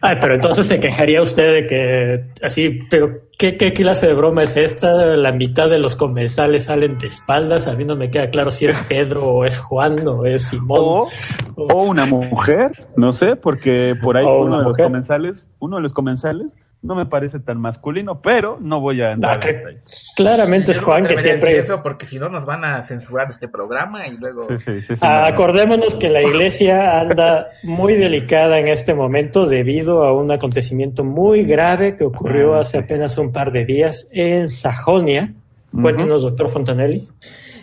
Ay, 0.04 0.16
pero 0.20 0.34
entonces 0.34 0.66
se 0.66 0.80
quejaría 0.80 1.22
usted 1.22 1.52
de 1.52 1.66
que 1.68 2.24
así, 2.44 2.80
pero 2.90 3.20
¿qué, 3.38 3.56
qué 3.56 3.72
clase 3.72 4.08
de 4.08 4.14
broma 4.14 4.42
es 4.42 4.56
esta? 4.56 5.14
La 5.16 5.30
mitad 5.30 5.70
de 5.70 5.78
los 5.78 5.94
comensales 5.94 6.64
salen 6.64 6.98
de 6.98 7.06
espaldas, 7.06 7.68
a 7.68 7.76
mí 7.76 7.84
no 7.84 7.94
me 7.94 8.10
queda 8.10 8.28
claro 8.28 8.50
si 8.50 8.66
es 8.66 8.76
Pedro 8.88 9.24
o 9.26 9.44
es 9.44 9.58
Juan 9.58 10.04
o 10.08 10.26
es 10.26 10.42
Simón. 10.42 10.80
O, 10.80 11.08
o 11.54 11.84
una 11.84 12.04
mujer, 12.04 12.84
no 12.96 13.12
sé, 13.12 13.36
porque 13.36 13.94
por 14.02 14.16
ahí 14.16 14.26
uno 14.26 14.58
de 14.58 14.64
los 14.64 14.76
comensales, 14.76 15.48
uno 15.60 15.76
de 15.76 15.82
los 15.82 15.92
comensales 15.92 16.56
no 16.82 16.94
me 16.96 17.06
parece 17.06 17.38
tan 17.38 17.60
masculino, 17.60 18.20
pero 18.20 18.58
no 18.60 18.80
voy 18.80 19.00
a 19.02 19.12
entrar 19.12 19.38
Ah, 19.42 19.48
en. 19.48 19.80
Claramente 20.16 20.72
es 20.72 20.78
no 20.80 20.84
Juan 20.86 21.02
me 21.04 21.08
que 21.10 21.18
siempre... 21.18 21.50
decir 21.54 21.64
eso 21.64 21.82
porque 21.82 22.06
si 22.06 22.18
no 22.18 22.28
nos 22.28 22.44
van 22.44 22.64
a 22.64 22.82
censurar 22.82 23.28
este 23.30 23.46
programa 23.48 24.06
y 24.08 24.16
luego... 24.18 24.48
Sí, 24.50 24.58
sí, 24.58 24.82
sí, 24.82 24.96
sí, 24.96 25.00
Ah, 25.02 25.18
no, 25.18 25.20
no. 25.20 25.26
acordémonos 25.34 25.94
que 25.94 26.10
la 26.10 26.22
iglesia 26.22 27.00
anda 27.00 27.46
muy 27.62 27.94
delicada 27.94 28.58
en 28.58 28.66
este 28.68 28.94
momento 28.94 29.46
debido 29.46 30.02
a 30.04 30.12
un 30.12 30.30
acontecimiento 30.32 31.04
muy 31.04 31.44
grave 31.44 31.96
que 31.96 32.04
ocurrió 32.04 32.54
Ah, 32.54 32.60
hace 32.62 32.78
sí. 32.78 32.84
apenas 32.84 33.16
un 33.16 33.32
par 33.32 33.52
de 33.52 33.64
días 33.64 34.08
en 34.10 34.48
Sajonia. 34.48 35.32
Cuéntenos, 35.80 36.22
doctor 36.22 36.50
Fontanelli. 36.50 37.08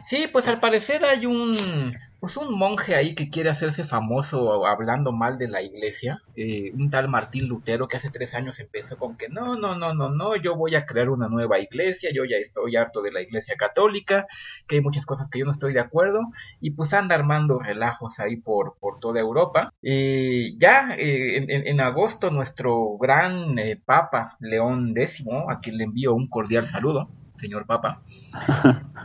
Sí, 0.06 0.28
pues 0.32 0.48
al 0.48 0.60
parecer 0.60 1.04
hay 1.06 1.26
un 1.28 1.94
pues 2.20 2.36
un 2.38 2.58
monje 2.58 2.96
ahí 2.96 3.16
que 3.16 3.30
quiere 3.30 3.50
hacerse 3.50 3.84
famoso 3.84 4.66
hablando 4.66 5.12
mal 5.12 5.38
de 5.38 5.48
la 5.48 5.62
iglesia, 5.62 6.22
eh, 6.36 6.72
un 6.74 6.90
tal 6.90 7.08
Martín 7.08 7.48
Lutero 7.48 7.88
que 7.88 7.98
hace 7.98 8.10
tres 8.10 8.34
años 8.36 8.60
empezó 8.60 8.98
con 8.98 9.16
que 9.18 9.30
no, 9.30 9.56
no, 9.56 9.76
no, 9.76 9.94
no, 9.94 10.10
no, 10.10 10.36
yo 10.36 10.56
voy 10.56 10.76
a 10.76 10.86
crear 10.86 11.10
una 11.10 11.30
nueva 11.30 11.60
iglesia, 11.60 12.10
yo 12.14 12.26
ya 12.26 12.38
estoy 12.38 12.76
harto 12.76 13.02
de 13.02 13.12
la 13.12 13.22
iglesia 13.22 13.56
católica, 13.56 14.28
que 14.68 14.76
hay 14.76 14.82
muchas 14.82 15.06
cosas 15.06 15.30
que 15.30 15.40
yo 15.40 15.46
no 15.46 15.52
estoy 15.52 15.74
de 15.74 15.80
acuerdo, 15.80 16.22
y 16.60 16.72
pues 16.72 16.94
anda 16.94 17.16
armando 17.16 17.60
relajos 17.60 18.20
ahí 18.20 18.36
por, 18.36 18.76
por 18.80 19.00
toda 19.00 19.20
Europa. 19.20 19.74
y 19.82 20.58
ya 20.58 20.96
eh, 20.98 21.38
en, 21.38 21.68
en, 21.68 21.80
agosto 21.80 22.32
nuestro 22.32 22.98
gran 23.00 23.58
eh, 23.60 23.82
Papa 23.84 24.36
León 24.40 24.94
X, 24.96 25.24
a 25.48 25.60
quien 25.60 25.78
le 25.78 25.86
envío 25.86 26.14
un 26.14 26.28
cordial 26.28 26.66
saludo, 26.66 27.10
señor 27.40 27.66
Papa, 27.66 28.02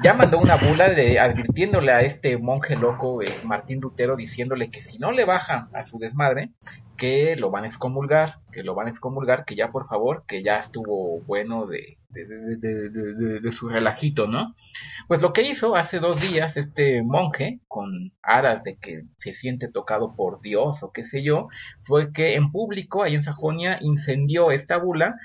ya 0.03 0.15
mandó 0.15 0.39
una 0.39 0.57
bula 0.57 0.91
de, 0.91 1.19
advirtiéndole 1.19 1.93
a 1.93 2.03
este 2.03 2.37
monje 2.37 2.77
loco, 2.77 3.23
eh, 3.23 3.33
Martín 3.45 3.81
Lutero, 3.81 4.17
diciéndole 4.17 4.71
que 4.71 4.83
si 4.83 4.99
no 4.99 5.13
le 5.13 5.25
baja 5.25 5.69
a 5.73 5.83
su 5.83 5.99
desmadre, 5.99 6.51
que 6.97 7.37
lo 7.37 7.51
van 7.51 7.65
a 7.65 7.67
excomulgar, 7.67 8.41
que 8.53 8.63
lo 8.63 8.75
van 8.75 8.87
a 8.87 8.91
excomulgar, 8.91 9.45
que 9.45 9.57
ya 9.57 9.71
por 9.71 9.89
favor, 9.89 10.25
que 10.27 10.43
ya 10.43 10.59
estuvo 10.59 11.21
bueno 11.23 11.67
de, 11.67 11.99
de, 12.11 13.53
su 13.53 13.69
relajito, 13.69 14.27
¿no? 14.27 14.55
Pues 15.09 15.21
lo 15.21 15.33
que 15.33 15.43
hizo 15.43 15.77
hace 15.77 15.99
dos 15.99 16.21
días 16.21 16.57
este 16.57 17.03
monje, 17.03 17.61
con 17.69 17.89
aras 18.23 18.63
de 18.63 18.77
que 18.77 19.05
se 19.19 19.33
siente 19.33 19.69
tocado 19.69 20.15
por 20.17 20.41
Dios 20.41 20.83
o 20.83 20.93
qué 20.93 21.05
sé 21.05 21.23
yo, 21.23 21.49
fue 21.81 22.13
que 22.13 22.35
en 22.35 22.53
público, 22.53 23.03
ahí 23.03 23.15
en 23.15 23.23
Sajonia, 23.23 23.79
incendió 23.81 24.51
esta 24.51 24.79
bula 24.79 25.17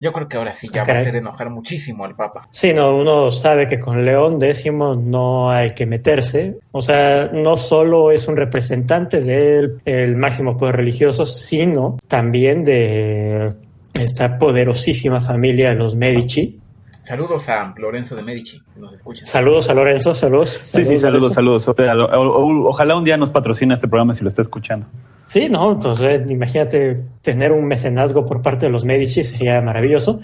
yo 0.00 0.12
creo 0.12 0.28
que 0.28 0.36
ahora 0.36 0.54
sí 0.54 0.68
ya 0.72 0.84
va 0.84 0.94
a 0.94 0.96
hacer 0.98 1.16
enojar 1.16 1.50
muchísimo 1.50 2.04
al 2.04 2.14
Papa. 2.14 2.48
Sí, 2.50 2.72
no, 2.72 2.96
uno 2.96 3.30
sabe 3.30 3.66
que 3.66 3.80
con 3.80 4.04
León 4.04 4.40
X 4.40 4.66
no 4.72 5.50
hay 5.50 5.74
que 5.74 5.86
meterse. 5.86 6.58
O 6.70 6.80
sea, 6.82 7.30
no 7.32 7.56
solo 7.56 8.12
es 8.12 8.28
un 8.28 8.36
representante 8.36 9.20
del 9.20 10.16
máximo 10.16 10.56
poder 10.56 10.76
religioso, 10.76 11.26
sino 11.26 11.98
también 12.06 12.62
de 12.62 13.52
esta 13.94 14.38
poderosísima 14.38 15.20
familia 15.20 15.70
de 15.70 15.74
los 15.74 15.96
Medici. 15.96 16.60
Saludos 17.08 17.48
a 17.48 17.72
Lorenzo 17.78 18.16
de 18.16 18.22
Medici, 18.22 18.60
que 18.74 18.80
nos 18.80 18.92
escucha. 18.92 19.24
Saludos 19.24 19.70
a 19.70 19.72
Lorenzo, 19.72 20.14
saludos. 20.14 20.50
Sí, 20.62 20.84
sí, 20.84 20.98
saludos, 20.98 21.32
saludos. 21.32 21.66
Ojalá 21.66 22.96
un 22.98 23.04
día 23.04 23.16
nos 23.16 23.30
patrocine 23.30 23.72
este 23.72 23.88
programa 23.88 24.12
si 24.12 24.22
lo 24.22 24.28
está 24.28 24.42
escuchando. 24.42 24.86
Sí, 25.24 25.48
no, 25.48 25.72
entonces 25.72 26.30
imagínate 26.30 27.02
tener 27.22 27.52
un 27.52 27.64
mecenazgo 27.64 28.26
por 28.26 28.42
parte 28.42 28.66
de 28.66 28.72
los 28.72 28.84
Medici 28.84 29.24
sería 29.24 29.62
maravilloso. 29.62 30.20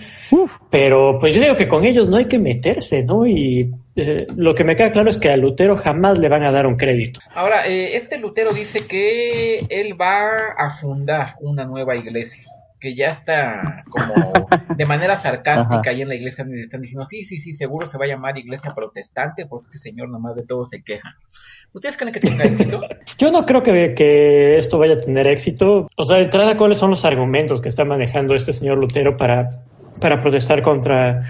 Pero 0.68 1.16
pues 1.18 1.34
yo 1.34 1.40
digo 1.40 1.56
que 1.56 1.68
con 1.68 1.84
ellos 1.84 2.06
no 2.06 2.18
hay 2.18 2.26
que 2.26 2.38
meterse, 2.38 3.02
¿no? 3.02 3.26
Y 3.26 3.72
eh, 3.96 4.26
lo 4.36 4.54
que 4.54 4.64
me 4.64 4.76
queda 4.76 4.92
claro 4.92 5.08
es 5.08 5.16
que 5.16 5.30
a 5.30 5.38
Lutero 5.38 5.78
jamás 5.78 6.18
le 6.18 6.28
van 6.28 6.42
a 6.42 6.52
dar 6.52 6.66
un 6.66 6.76
crédito. 6.76 7.18
Ahora, 7.34 7.66
eh, 7.66 7.96
este 7.96 8.18
Lutero 8.18 8.52
dice 8.52 8.86
que 8.86 9.60
él 9.70 9.98
va 9.98 10.28
a 10.58 10.70
fundar 10.78 11.36
una 11.40 11.64
nueva 11.64 11.96
iglesia 11.96 12.44
que 12.84 12.94
ya 12.94 13.06
está 13.06 13.82
como 13.88 14.46
de 14.76 14.84
manera 14.84 15.16
sarcástica 15.16 15.88
ahí 15.88 16.02
en 16.02 16.08
la 16.08 16.16
iglesia 16.16 16.44
están 16.60 16.82
diciendo, 16.82 17.06
sí, 17.06 17.24
sí, 17.24 17.40
sí, 17.40 17.54
seguro 17.54 17.86
se 17.86 17.96
va 17.96 18.04
a 18.04 18.08
llamar 18.08 18.36
iglesia 18.36 18.74
protestante 18.74 19.46
porque 19.46 19.68
este 19.68 19.78
señor 19.78 20.10
nomás 20.10 20.36
de 20.36 20.44
todo 20.44 20.66
se 20.66 20.82
queja. 20.82 21.16
¿Ustedes 21.72 21.96
creen 21.96 22.12
que 22.12 22.20
tenga 22.20 22.44
éxito? 22.44 22.82
Yo 23.16 23.32
no 23.32 23.46
creo 23.46 23.62
que, 23.62 23.94
que 23.94 24.58
esto 24.58 24.78
vaya 24.78 24.94
a 24.94 25.00
tener 25.00 25.26
éxito. 25.26 25.88
O 25.96 26.04
sea, 26.04 26.18
de 26.18 26.24
entrada, 26.24 26.58
¿cuáles 26.58 26.76
son 26.76 26.90
los 26.90 27.06
argumentos 27.06 27.62
que 27.62 27.70
está 27.70 27.86
manejando 27.86 28.34
este 28.34 28.52
señor 28.52 28.76
Lutero 28.76 29.16
para, 29.16 29.48
para 29.98 30.20
protestar 30.20 30.60
contra, 30.60 31.22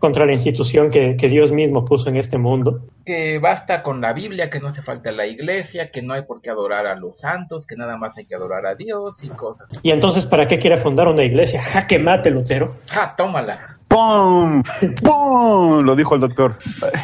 contra 0.00 0.26
la 0.26 0.32
institución 0.32 0.90
que, 0.90 1.16
que, 1.16 1.28
Dios 1.28 1.52
mismo 1.52 1.84
puso 1.84 2.08
en 2.08 2.16
este 2.16 2.38
mundo? 2.38 2.80
Que 3.04 3.38
basta 3.38 3.82
con 3.82 4.00
la 4.00 4.12
Biblia, 4.12 4.50
que 4.50 4.58
no 4.58 4.68
hace 4.68 4.82
falta 4.82 5.12
la 5.12 5.26
iglesia, 5.26 5.90
que 5.90 6.02
no 6.02 6.14
hay 6.14 6.22
por 6.22 6.40
qué 6.40 6.50
adorar 6.50 6.86
a 6.86 6.96
los 6.96 7.20
santos, 7.20 7.66
que 7.66 7.76
nada 7.76 7.96
más 7.96 8.16
hay 8.16 8.24
que 8.24 8.34
adorar 8.34 8.66
a 8.66 8.74
Dios 8.74 9.22
y 9.22 9.28
cosas. 9.28 9.68
¿Y 9.82 9.90
entonces 9.90 10.24
para 10.24 10.48
qué 10.48 10.58
quiere 10.58 10.78
fundar 10.78 11.06
una 11.06 11.22
iglesia? 11.22 11.62
¡Ja, 11.62 11.86
que 11.86 11.98
mate, 11.98 12.30
Lutero! 12.30 12.78
¡Ja, 12.88 13.14
tómala! 13.14 13.76
¡Pum! 13.86 14.62
¡Pum! 15.02 15.84
Lo 15.84 15.96
dijo 15.96 16.14
el 16.14 16.20
doctor. 16.20 16.54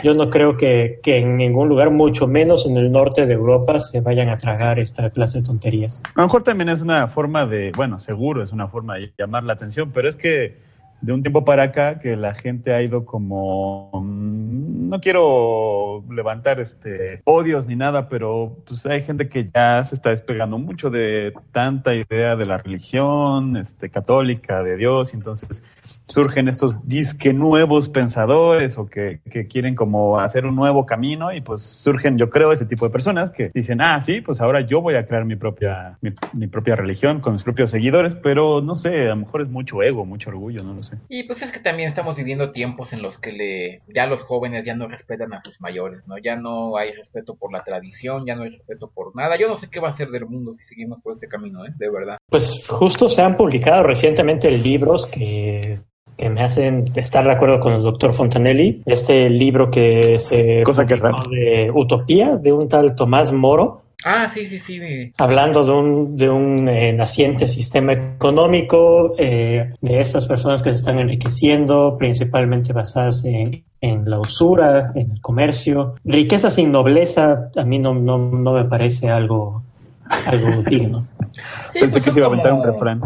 Yo 0.05 0.15
no 0.15 0.31
creo 0.31 0.57
que, 0.57 1.01
que, 1.03 1.19
en 1.19 1.37
ningún 1.37 1.69
lugar, 1.69 1.91
mucho 1.91 2.29
menos 2.29 2.65
en 2.65 2.77
el 2.77 2.93
norte 2.93 3.27
de 3.27 3.35
Europa, 3.35 3.81
se 3.81 4.01
vayan 4.01 4.29
a 4.29 4.37
tragar 4.37 4.79
esta 4.79 5.11
clase 5.11 5.39
de 5.39 5.45
tonterías. 5.45 6.03
A 6.15 6.21
lo 6.21 6.23
mejor 6.23 6.45
también 6.45 6.69
es 6.69 6.81
una 6.81 7.09
forma 7.09 7.45
de, 7.45 7.73
bueno, 7.77 7.99
seguro 7.99 8.43
es 8.43 8.53
una 8.53 8.69
forma 8.69 8.95
de 8.95 9.13
llamar 9.19 9.43
la 9.43 9.55
atención, 9.55 9.91
pero 9.93 10.09
es 10.09 10.15
que 10.15 10.66
de 11.01 11.13
un 11.13 11.23
tiempo 11.23 11.45
para 11.45 11.65
acá 11.65 11.99
que 11.99 12.17
la 12.17 12.35
gente 12.35 12.73
ha 12.73 12.83
ido 12.83 13.05
como 13.05 13.91
mm, 13.93 14.66
no 14.89 15.01
quiero 15.01 16.05
levantar 16.11 16.61
este 16.61 17.21
odios 17.25 17.67
ni 17.67 17.77
nada, 17.77 18.09
pero 18.09 18.57
pues 18.67 18.85
hay 18.87 19.03
gente 19.03 19.29
que 19.29 19.49
ya 19.53 19.85
se 19.85 19.95
está 19.95 20.11
despegando 20.11 20.59
mucho 20.59 20.91
de 20.91 21.33
tanta 21.53 21.95
idea 21.95 22.37
de 22.37 22.47
la 22.47 22.59
religión 22.59 23.57
este 23.57 23.91
católica 23.91 24.63
de 24.63 24.77
Dios, 24.77 25.13
y 25.13 25.17
entonces 25.17 25.63
surgen 26.09 26.49
estos 26.49 26.87
disque 26.87 27.33
nuevos 27.33 27.89
pensadores 27.89 28.79
o 28.79 28.87
que, 28.87 29.21
que, 29.31 29.47
quieren 29.47 29.75
como 29.75 30.21
hacer 30.21 30.47
un 30.47 30.55
nuevo 30.55 30.87
camino 30.87 31.33
y 31.33 31.41
pues 31.41 31.63
surgen, 31.63 32.19
yo 32.19 32.31
creo, 32.31 32.53
ese 32.53 32.67
tipo 32.67 32.87
de 32.87 32.93
personas 32.93 33.31
que 33.31 33.51
dicen, 33.53 33.81
ah, 33.81 34.01
sí, 34.01 34.21
pues 34.21 34.41
ahora 34.41 34.61
yo 34.61 34.81
voy 34.81 34.95
a 34.95 35.07
crear 35.07 35.25
mi 35.25 35.37
propia, 35.37 35.99
mi, 36.01 36.47
propia 36.47 36.77
religión 36.77 37.21
con 37.21 37.35
mis 37.35 37.43
propios 37.43 37.71
seguidores, 37.71 38.15
pero 38.15 38.61
no 38.61 38.77
sé, 38.77 39.07
a 39.07 39.15
lo 39.15 39.17
mejor 39.17 39.43
es 39.43 39.49
mucho 39.49 39.83
ego, 39.83 40.05
mucho 40.05 40.31
orgullo, 40.31 40.63
no 40.63 40.75
lo 40.75 40.83
sé. 40.83 40.97
Y 41.09 41.25
pues 41.25 41.43
es 41.43 41.53
que 41.53 41.61
también 41.61 41.89
estamos 41.89 42.17
viviendo 42.17 42.51
tiempos 42.51 42.93
en 42.93 43.03
los 43.03 43.19
que 43.19 43.33
le, 43.33 43.83
ya 43.93 44.07
los 44.07 44.23
jóvenes 44.23 44.65
ya 44.65 44.75
no 44.77 44.89
respetan 44.89 45.33
a 45.33 45.41
sus 45.41 45.61
mayores, 45.61 46.07
¿no? 46.07 46.19
Ya 46.19 46.37
no 46.37 46.77
hay 46.77 46.93
respeto 46.93 47.35
por 47.35 47.53
la 47.53 47.63
tradición, 47.63 48.25
ya 48.27 48.35
no 48.35 48.45
hay 48.45 48.51
respeto 48.51 48.91
por 48.95 49.15
nada. 49.17 49.37
Yo 49.37 49.49
no 49.49 49.57
sé 49.57 49.69
qué 49.71 49.81
va 49.81 49.89
a 49.89 49.93
ser 49.93 50.09
del 50.09 50.27
mundo 50.27 50.55
si 50.59 50.65
seguimos 50.65 51.01
por 51.03 51.15
este 51.15 51.29
camino, 51.29 51.65
¿eh? 51.65 51.71
De 51.77 51.91
verdad. 51.91 52.19
Pues 52.29 52.67
justo 52.69 53.09
se 53.09 53.23
han 53.23 53.37
publicado 53.37 53.83
recientemente 53.83 54.51
libros 54.51 55.07
que 55.07 55.79
que 56.17 56.31
me 56.31 56.43
hacen 56.43 56.85
estar 56.97 57.25
de 57.25 57.33
acuerdo 57.33 57.61
con 57.61 57.75
el 57.75 57.83
doctor 57.83 58.13
Fontanelli. 58.13 58.83
Este 58.87 59.29
libro 59.29 59.71
que 59.71 60.19
se 60.19 60.63
Cosa 60.63 60.87
que 60.87 60.95
de 60.95 61.71
Utopía, 61.75 62.37
de 62.37 62.53
un 62.53 62.69
tal 62.69 62.95
Tomás 62.95 63.33
Moro. 63.33 63.83
Ah, 64.09 64.29
sí, 64.29 64.47
sí, 64.47 64.61
sí. 64.61 65.11
Hablando 65.19 65.65
de 65.65 65.73
un, 65.73 66.17
de 66.17 66.31
un 66.31 66.69
eh, 66.69 66.93
naciente 66.93 67.49
sistema 67.49 67.93
económico, 67.93 69.17
eh, 69.19 69.75
de 69.81 70.01
estas 70.01 70.27
personas 70.27 70.63
que 70.63 70.71
se 70.71 70.77
están 70.77 71.01
enriqueciendo, 71.01 71.97
principalmente 71.99 72.73
basadas 72.73 73.25
en, 73.25 73.65
en 73.81 74.09
la 74.09 74.21
usura, 74.21 74.93
en 74.95 75.11
el 75.11 75.21
comercio. 75.21 75.97
Riqueza 76.05 76.51
sin 76.51 76.71
nobleza, 76.71 77.51
a 77.57 77.65
mí 77.65 77.81
no, 77.81 77.95
no, 77.95 78.17
no 78.17 78.53
me 78.53 78.65
parece 78.67 79.09
algo, 79.09 79.65
algo 80.09 80.63
digno. 80.63 81.09
Pensé 81.73 81.89
pues 81.89 82.05
que 82.05 82.13
se 82.13 82.21
iba 82.21 82.29
a 82.29 82.31
aventar 82.31 82.53
un 82.53 82.63
refrán. 82.63 83.01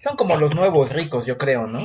Son 0.00 0.14
como 0.16 0.36
los 0.36 0.54
nuevos 0.54 0.92
ricos, 0.92 1.26
yo 1.26 1.36
creo, 1.36 1.66
¿no? 1.66 1.80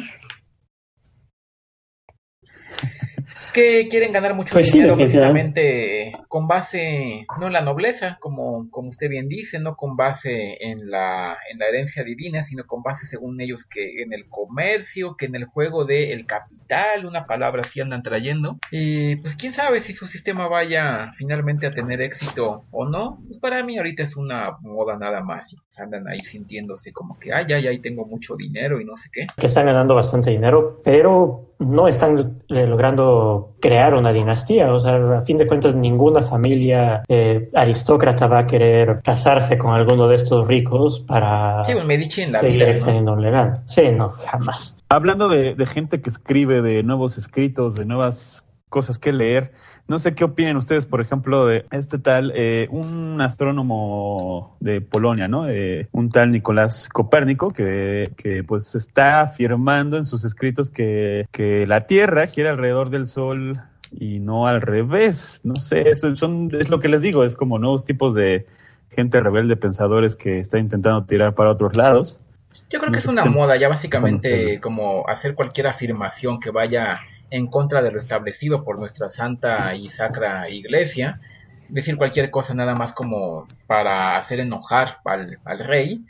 Que 3.54 3.88
quieren 3.90 4.12
ganar 4.12 4.34
mucho 4.34 4.54
pues 4.54 4.72
dinero 4.72 4.96
precisamente 4.96 6.12
con 6.28 6.48
base 6.48 7.26
no 7.40 7.48
en 7.48 7.54
la 7.54 7.62
nobleza, 7.62 8.18
como, 8.22 8.70
como 8.70 8.90
usted 8.90 9.10
bien 9.10 9.28
dice, 9.28 9.60
no 9.60 9.76
con 9.76 9.96
base 9.96 10.58
en 10.62 10.90
la, 10.90 11.38
en 11.52 11.60
la 11.60 11.68
herencia 11.68 12.04
divina, 12.04 12.44
sino 12.44 12.66
con 12.66 12.82
base 12.84 13.06
según 13.06 13.40
ellos 13.42 13.66
que 13.66 14.02
en 14.02 14.14
el 14.14 14.28
comercio, 14.30 15.16
que 15.16 15.26
en 15.26 15.36
el 15.36 15.46
juego 15.46 15.86
del 15.86 16.26
capital, 16.26 17.06
una 17.06 17.24
palabra 17.24 17.62
así 17.66 17.82
andan 17.82 18.04
trayendo. 18.04 18.58
Y 18.72 19.16
pues 19.18 19.36
quién 19.36 19.54
sabe 19.54 19.82
si 19.82 19.94
su 19.94 20.08
sistema 20.08 20.48
vaya 20.48 21.12
finalmente 21.18 21.68
a 21.68 21.72
tener 21.72 22.02
éxito 22.02 22.64
o 22.72 22.86
no. 22.86 23.20
Pues 23.26 23.40
para 23.40 23.64
mí 23.64 23.78
ahorita 23.78 24.04
es 24.04 24.16
una 24.16 24.58
moda 24.62 24.98
nada 24.98 25.22
más. 25.22 25.56
Pues 25.66 25.80
andan 25.80 26.08
ahí 26.08 26.20
sintiéndose 26.20 26.92
como 26.92 27.18
que, 27.20 27.34
ay, 27.34 27.52
ay, 27.54 27.68
ay, 27.68 27.80
tengo 27.80 28.06
mucho 28.06 28.36
dinero 28.36 28.80
y 28.80 28.86
no 28.86 28.98
sé 28.98 29.10
qué. 29.12 29.28
Que 29.38 29.48
están 29.48 29.66
ganando 29.66 29.96
bastante 29.96 30.32
dinero, 30.32 30.80
pero 30.84 31.51
no 31.62 31.88
están 31.88 32.40
eh, 32.50 32.68
logrando 32.68 33.56
crear 33.60 33.94
una 33.94 34.12
dinastía. 34.12 34.74
O 34.74 34.80
sea, 34.80 34.96
a 35.20 35.22
fin 35.22 35.38
de 35.38 35.48
cuentas, 35.48 35.76
ninguna 35.76 36.22
familia 36.22 37.04
eh, 37.08 37.48
aristócrata 37.54 38.28
va 38.28 38.40
a 38.40 38.48
querer 38.48 39.02
casarse 39.04 39.58
con 39.58 39.74
alguno 39.74 40.08
de 40.08 40.16
estos 40.16 40.48
ricos 40.48 41.00
para 41.00 41.64
sí, 41.64 41.74
Medici 41.86 42.24
en 42.24 42.32
la 42.32 42.40
seguir 42.40 42.64
extendiendo 42.64 43.16
legal. 43.16 43.62
Sí, 43.68 43.84
no, 43.92 44.10
jamás. 44.10 44.78
Hablando 44.90 45.30
de, 45.30 45.56
de 45.56 45.66
gente 45.66 46.02
que 46.02 46.10
escribe, 46.10 46.62
de 46.62 46.84
nuevos 46.84 47.18
escritos, 47.18 47.76
de 47.76 47.86
nuevas 47.86 48.46
cosas 48.70 48.98
que 48.98 49.12
leer, 49.12 49.52
no 49.92 50.00
sé 50.00 50.16
qué 50.16 50.24
opinan 50.24 50.56
ustedes, 50.56 50.86
por 50.86 51.02
ejemplo, 51.02 51.46
de 51.46 51.66
este 51.70 52.00
tal, 52.00 52.32
eh, 52.34 52.70
un 52.72 53.20
astrónomo 53.20 54.56
de 54.62 54.80
Polonia, 54.80 55.28
¿no? 55.28 55.50
Eh, 55.50 55.90
un 55.92 56.10
tal 56.10 56.32
Nicolás 56.32 56.88
Copérnico, 56.88 57.52
que, 57.52 58.14
que, 58.16 58.42
pues 58.46 58.74
está 58.74 59.20
afirmando 59.20 59.98
en 59.98 60.06
sus 60.06 60.24
escritos 60.24 60.70
que, 60.70 61.28
que 61.34 61.68
la 61.68 61.88
Tierra 61.88 62.26
gira 62.28 62.52
alrededor 62.52 62.90
del 62.90 63.06
Sol 63.06 63.60
y 63.92 64.22
no 64.22 64.48
al 64.48 64.62
revés. 64.62 65.42
No 65.44 65.58
sé, 65.58 65.90
es, 65.90 66.00
son, 66.16 66.50
es 66.58 66.70
lo 66.70 66.80
que 66.80 66.88
les 66.88 67.02
digo, 67.02 67.26
es 67.26 67.36
como 67.36 67.60
nuevos 67.60 67.84
tipos 67.84 68.14
de 68.14 68.48
gente 68.88 69.20
rebelde, 69.20 69.58
pensadores 69.58 70.16
que 70.16 70.40
está 70.40 70.58
intentando 70.58 71.04
tirar 71.04 71.36
para 71.36 71.52
otros 71.52 71.76
lados. 71.76 72.18
Yo 72.70 72.80
creo 72.80 72.94
que 72.94 73.00
es 73.00 73.06
una 73.08 73.26
moda, 73.26 73.58
ya 73.58 73.68
básicamente 73.68 74.62
como 74.62 75.06
hacer 75.10 75.36
cualquier 75.36 75.68
afirmación 75.68 76.40
que 76.40 76.50
vaya 76.50 77.02
en 77.32 77.48
contra 77.48 77.82
de 77.82 77.92
lo 77.92 77.98
establecido 77.98 78.64
por 78.64 78.78
nuestra 78.78 79.10
santa 79.10 79.74
y 79.76 79.90
sacra 79.90 80.50
iglesia, 80.50 81.20
decir 81.70 81.98
cualquier 81.98 82.30
cosa 82.30 82.54
nada 82.54 82.76
más 82.76 82.94
como 82.94 83.48
para 83.66 84.18
hacer 84.18 84.40
enojar 84.42 84.98
al, 85.06 85.40
al 85.46 85.60
rey 85.60 86.06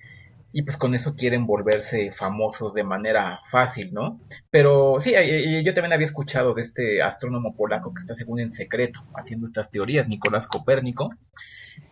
y 0.54 0.64
pues 0.64 0.78
con 0.78 0.94
eso 0.94 1.16
quieren 1.16 1.46
volverse 1.46 2.12
famosos 2.12 2.74
de 2.74 2.84
manera 2.84 3.40
fácil, 3.50 3.94
¿no? 3.94 4.20
Pero 4.50 4.98
sí, 5.00 5.14
eh, 5.14 5.60
eh, 5.60 5.64
yo 5.64 5.74
también 5.74 5.94
había 5.94 6.08
escuchado 6.08 6.54
de 6.54 6.62
este 6.62 7.02
astrónomo 7.02 7.56
polaco 7.56 7.94
que 7.94 8.02
está 8.02 8.16
según 8.16 8.42
en 8.42 8.52
secreto 8.52 9.00
haciendo 9.16 9.48
estas 9.48 9.70
teorías, 9.70 10.08
Nicolás 10.08 10.48
Copérnico. 10.48 11.14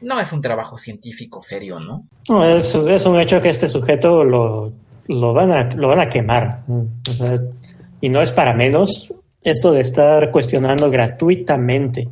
No 0.01 0.19
es 0.19 0.33
un 0.33 0.41
trabajo 0.41 0.77
científico 0.77 1.41
serio, 1.41 1.79
¿no? 1.79 2.05
No, 2.27 2.57
es, 2.57 2.75
es 2.75 3.05
un 3.05 3.19
hecho 3.19 3.41
que 3.41 3.49
este 3.49 3.67
sujeto 3.67 4.23
lo, 4.23 4.73
lo, 5.07 5.33
van, 5.33 5.51
a, 5.51 5.63
lo 5.75 5.87
van 5.87 6.01
a 6.01 6.09
quemar. 6.09 6.63
Y 8.01 8.09
no 8.09 8.21
es 8.21 8.31
para 8.31 8.53
menos 8.53 9.13
esto 9.43 9.71
de 9.71 9.81
estar 9.81 10.31
cuestionando 10.31 10.89
gratuitamente 10.89 12.09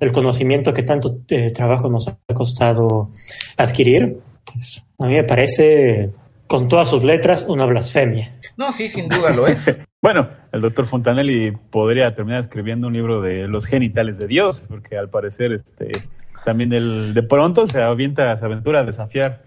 el 0.00 0.12
conocimiento 0.12 0.72
que 0.72 0.82
tanto 0.82 1.18
eh, 1.28 1.52
trabajo 1.52 1.90
nos 1.90 2.08
ha 2.08 2.16
costado 2.34 3.10
adquirir 3.56 4.16
pues, 4.52 4.86
a 4.98 5.06
mí 5.06 5.14
me 5.14 5.24
parece, 5.24 6.10
con 6.46 6.68
todas 6.68 6.88
sus 6.88 7.02
letras, 7.02 7.44
una 7.48 7.66
blasfemia. 7.66 8.32
No, 8.56 8.72
sí, 8.72 8.88
sin 8.88 9.08
duda 9.08 9.30
lo 9.34 9.46
es. 9.46 9.78
bueno, 10.02 10.28
el 10.52 10.60
doctor 10.60 10.86
Fontanelli 10.86 11.52
podría 11.70 12.14
terminar 12.14 12.42
escribiendo 12.42 12.88
un 12.88 12.92
libro 12.92 13.20
de 13.20 13.48
los 13.48 13.64
genitales 13.66 14.18
de 14.18 14.26
Dios, 14.26 14.64
porque 14.68 14.98
al 14.98 15.08
parecer 15.08 15.52
este, 15.52 15.92
también 16.44 16.72
el, 16.72 17.14
de 17.14 17.22
pronto 17.22 17.66
se 17.66 17.80
avienta, 17.80 18.36
se 18.36 18.44
aventura 18.44 18.80
a 18.80 18.84
desafiar 18.84 19.42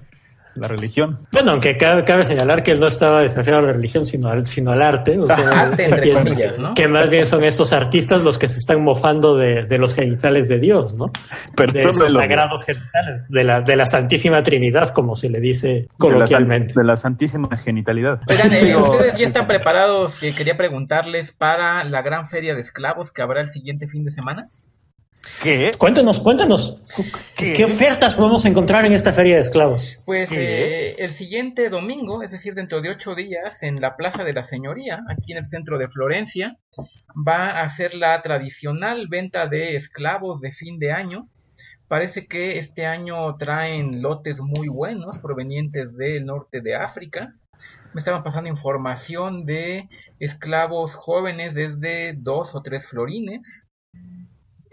la 0.56 0.68
religión. 0.68 1.20
Bueno, 1.32 1.52
aunque 1.52 1.78
cabe, 1.78 2.24
señalar 2.24 2.64
que 2.64 2.72
él 2.72 2.80
no 2.80 2.88
estaba 2.88 3.22
desafiando 3.22 3.64
a 3.64 3.68
la 3.68 3.74
religión, 3.74 4.06
sino 4.06 4.30
al, 4.30 4.46
sino 4.46 4.72
al 4.72 4.82
arte. 4.82 5.20
O 5.20 5.28
sea, 5.28 5.62
arte, 5.62 5.86
entre 5.86 6.14
comillas, 6.14 6.60
¿no? 6.60 6.74
Que 6.74 6.88
más 6.88 7.10
bien 7.10 7.26
son 7.26 7.44
estos 7.44 7.74
artistas 7.74 8.24
los 8.24 8.38
que 8.38 8.48
se 8.48 8.60
están 8.60 8.84
mofando 8.84 9.36
de, 9.38 9.66
de 9.66 9.78
los 9.78 9.96
genitales 9.96 10.48
de 10.48 10.60
Dios, 10.60 10.94
¿no? 10.94 11.12
Pero 11.56 11.74
de 11.74 11.80
esos 11.82 12.12
sagrados 12.12 12.66
genitales, 12.66 13.24
de 13.30 13.44
la, 13.44 13.62
de 13.62 13.76
la 13.76 13.86
Santísima 13.86 14.44
Trinidad, 14.44 14.90
como 14.90 15.16
se 15.16 15.30
le 15.30 15.40
dice 15.40 15.88
coloquialmente. 15.98 16.74
De 16.76 16.84
la, 16.84 16.98
Santísima 16.98 17.58
Genitalidad. 17.58 18.22
Oigan, 18.28 18.54
eh, 18.54 18.76
¿ustedes 18.76 19.18
ya 19.18 19.28
están 19.28 19.48
preparados? 19.48 20.22
Eh, 20.24 20.34
quería 20.36 20.58
preguntarles 20.58 21.32
para 21.32 21.84
la 21.84 22.02
gran 22.02 22.28
feria 22.28 22.56
de 22.56 22.62
esclavos 22.62 23.12
que 23.12 23.22
habrá 23.22 23.42
el 23.42 23.50
siguiente 23.50 23.88
fin 23.88 24.04
de 24.06 24.12
semana. 24.12 24.50
¿Qué? 25.42 25.72
Cuéntanos, 25.78 26.20
cuéntanos. 26.20 26.82
¿Qué? 27.36 27.64
ofertas 27.64 28.16
podemos 28.16 28.46
encontrar 28.46 28.86
en 28.86 28.94
esta 28.94 29.14
feria 29.14 29.36
de 29.36 29.42
esclavos? 29.42 29.98
Pues 30.06 30.32
eh, 30.32 30.96
el 31.00 31.12
siguiente 31.12 31.70
domingo, 31.70 32.24
es 32.24 32.32
decir, 32.32 32.54
dentro 32.56 32.82
de 32.82 32.90
ocho 32.90 33.16
días, 33.16 33.64
en 33.64 33.80
la 33.80 33.96
Plaza 33.96 34.24
de 34.24 34.34
la 34.34 34.44
Señoría, 34.44 35.02
aquí 35.10 35.32
en 35.32 35.40
el 35.40 35.46
centro 35.46 35.78
de 35.78 35.88
Florencia, 35.88 36.58
va 37.16 37.62
a 37.62 37.70
ser 37.70 37.94
la 37.94 38.22
tradicional 38.22 39.08
venta 39.08 39.48
de 39.48 39.76
esclavos 39.76 40.42
de 40.42 40.52
fin 40.52 40.78
de 40.78 40.92
año. 40.92 41.30
Parece 41.88 42.28
que 42.28 42.58
este 42.58 42.86
año 42.86 43.36
traen 43.38 44.02
lotes 44.02 44.42
muy 44.42 44.68
buenos 44.68 45.20
provenientes 45.20 45.96
del 45.96 46.26
norte 46.26 46.62
de 46.62 46.76
África. 46.76 47.34
Me 47.94 48.00
estaban 48.00 48.24
pasando 48.24 48.50
información 48.50 49.46
de 49.46 49.88
esclavos 50.20 50.96
jóvenes 50.96 51.54
desde 51.54 52.14
dos 52.14 52.56
o 52.56 52.62
tres 52.62 52.88
florines 52.88 53.68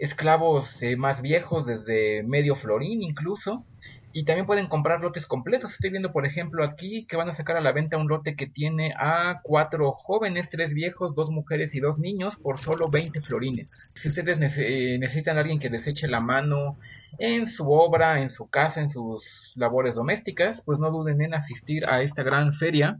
esclavos 0.01 0.81
eh, 0.81 0.95
más 0.95 1.21
viejos, 1.21 1.67
desde 1.67 2.23
medio 2.23 2.55
florín 2.55 3.03
incluso, 3.03 3.63
y 4.11 4.25
también 4.25 4.47
pueden 4.47 4.65
comprar 4.65 4.99
lotes 4.99 5.27
completos. 5.27 5.73
Estoy 5.73 5.91
viendo, 5.91 6.11
por 6.11 6.25
ejemplo, 6.25 6.63
aquí 6.63 7.05
que 7.05 7.17
van 7.17 7.29
a 7.29 7.33
sacar 7.33 7.55
a 7.55 7.61
la 7.61 7.71
venta 7.71 7.97
un 7.97 8.07
lote 8.07 8.35
que 8.35 8.47
tiene 8.47 8.95
a 8.97 9.41
cuatro 9.43 9.91
jóvenes, 9.91 10.49
tres 10.49 10.73
viejos, 10.73 11.13
dos 11.13 11.29
mujeres 11.29 11.75
y 11.75 11.79
dos 11.79 11.99
niños 11.99 12.35
por 12.35 12.57
solo 12.57 12.89
20 12.91 13.21
florines. 13.21 13.91
Si 13.93 14.09
ustedes 14.09 14.39
eh, 14.57 14.97
necesitan 14.99 15.37
a 15.37 15.41
alguien 15.41 15.59
que 15.59 15.69
deseche 15.69 16.07
la 16.07 16.19
mano 16.19 16.75
en 17.19 17.45
su 17.47 17.71
obra, 17.71 18.21
en 18.21 18.31
su 18.31 18.49
casa, 18.49 18.81
en 18.81 18.89
sus 18.89 19.53
labores 19.55 19.95
domésticas, 19.95 20.63
pues 20.65 20.79
no 20.79 20.89
duden 20.89 21.21
en 21.21 21.35
asistir 21.35 21.87
a 21.87 22.01
esta 22.01 22.23
gran 22.23 22.51
feria. 22.53 22.99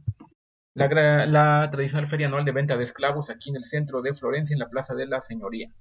La, 0.76 1.26
la 1.26 1.68
tradicional 1.72 2.08
feria 2.08 2.28
anual 2.28 2.46
de 2.46 2.52
venta 2.52 2.78
de 2.78 2.84
esclavos 2.84 3.32
aquí 3.32 3.50
en 3.50 3.56
el 3.56 3.64
centro 3.64 4.04
de 4.04 4.14
Florencia, 4.14 4.54
en 4.54 4.60
la 4.60 4.70
Plaza 4.70 4.94
de 4.94 5.08
la 5.08 5.20
Señoría. 5.20 5.72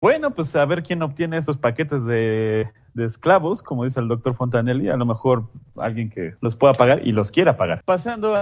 Bueno, 0.00 0.34
pues 0.34 0.56
a 0.56 0.64
ver 0.64 0.82
quién 0.82 1.02
obtiene 1.02 1.36
estos 1.36 1.58
paquetes 1.58 2.06
de, 2.06 2.70
esclavos, 2.96 3.62
como 3.62 3.84
dice 3.84 4.00
el 4.00 4.08
doctor 4.08 4.34
Fontanelli, 4.34 4.88
a 4.88 4.96
lo 4.96 5.04
mejor 5.04 5.44
alguien 5.76 6.08
que 6.08 6.34
los 6.40 6.56
pueda 6.56 6.72
pagar 6.72 7.06
y 7.06 7.12
los 7.12 7.30
quiera 7.30 7.58
pagar. 7.58 7.82
Pasando 7.84 8.34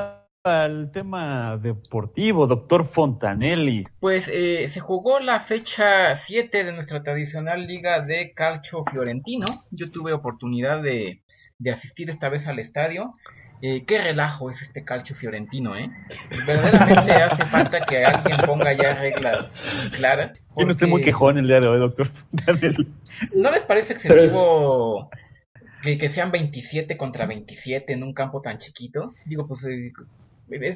al 0.45 0.93
tema 0.93 1.57
deportivo, 1.57 2.47
doctor 2.47 2.87
Fontanelli. 2.87 3.89
Pues 3.99 4.29
eh, 4.33 4.69
se 4.69 4.79
jugó 4.79 5.19
la 5.19 5.41
fecha 5.41 6.15
7 6.15 6.63
de 6.63 6.73
nuestra 6.73 7.03
tradicional 7.03 7.67
liga 7.67 8.03
de 8.03 8.33
calcio 8.35 8.85
fiorentino. 8.85 9.47
Yo 9.73 9.91
tuve 9.91 10.13
oportunidad 10.13 10.81
de 10.81 11.21
asistir 11.73 12.09
esta 12.09 12.29
vez 12.29 12.47
al 12.47 12.61
estadio 12.61 13.15
eh, 13.61 13.85
qué 13.85 13.99
relajo 13.99 14.51
es 14.51 14.63
este 14.63 14.85
calcio 14.85 15.17
fiorentino, 15.17 15.77
¿eh? 15.77 15.91
Verdaderamente 16.47 17.13
hace 17.23 17.45
falta 17.47 17.85
que 17.85 18.05
alguien 18.05 18.37
ponga 18.47 18.73
ya 18.73 18.95
reglas 18.95 19.65
claras. 19.97 20.45
Yo 20.57 20.65
no 20.65 20.71
estoy 20.71 20.89
muy 20.89 21.03
quejón 21.03 21.39
el 21.39 21.47
día 21.47 21.61
de 21.61 21.69
hoy, 21.69 21.79
doctor. 21.79 22.11
¿No 23.35 23.51
les 23.51 23.63
parece 23.63 23.95
excesivo 23.95 25.11
que, 25.83 25.99
que, 25.99 26.09
sean 26.09 26.31
27 26.31 26.97
contra 26.97 27.27
27 27.27 27.93
en 27.93 28.03
un 28.03 28.13
campo 28.13 28.41
tan 28.41 28.59
chiquito? 28.59 29.13
Digo, 29.27 29.47
pues 29.47 29.65
eh, 29.65 29.93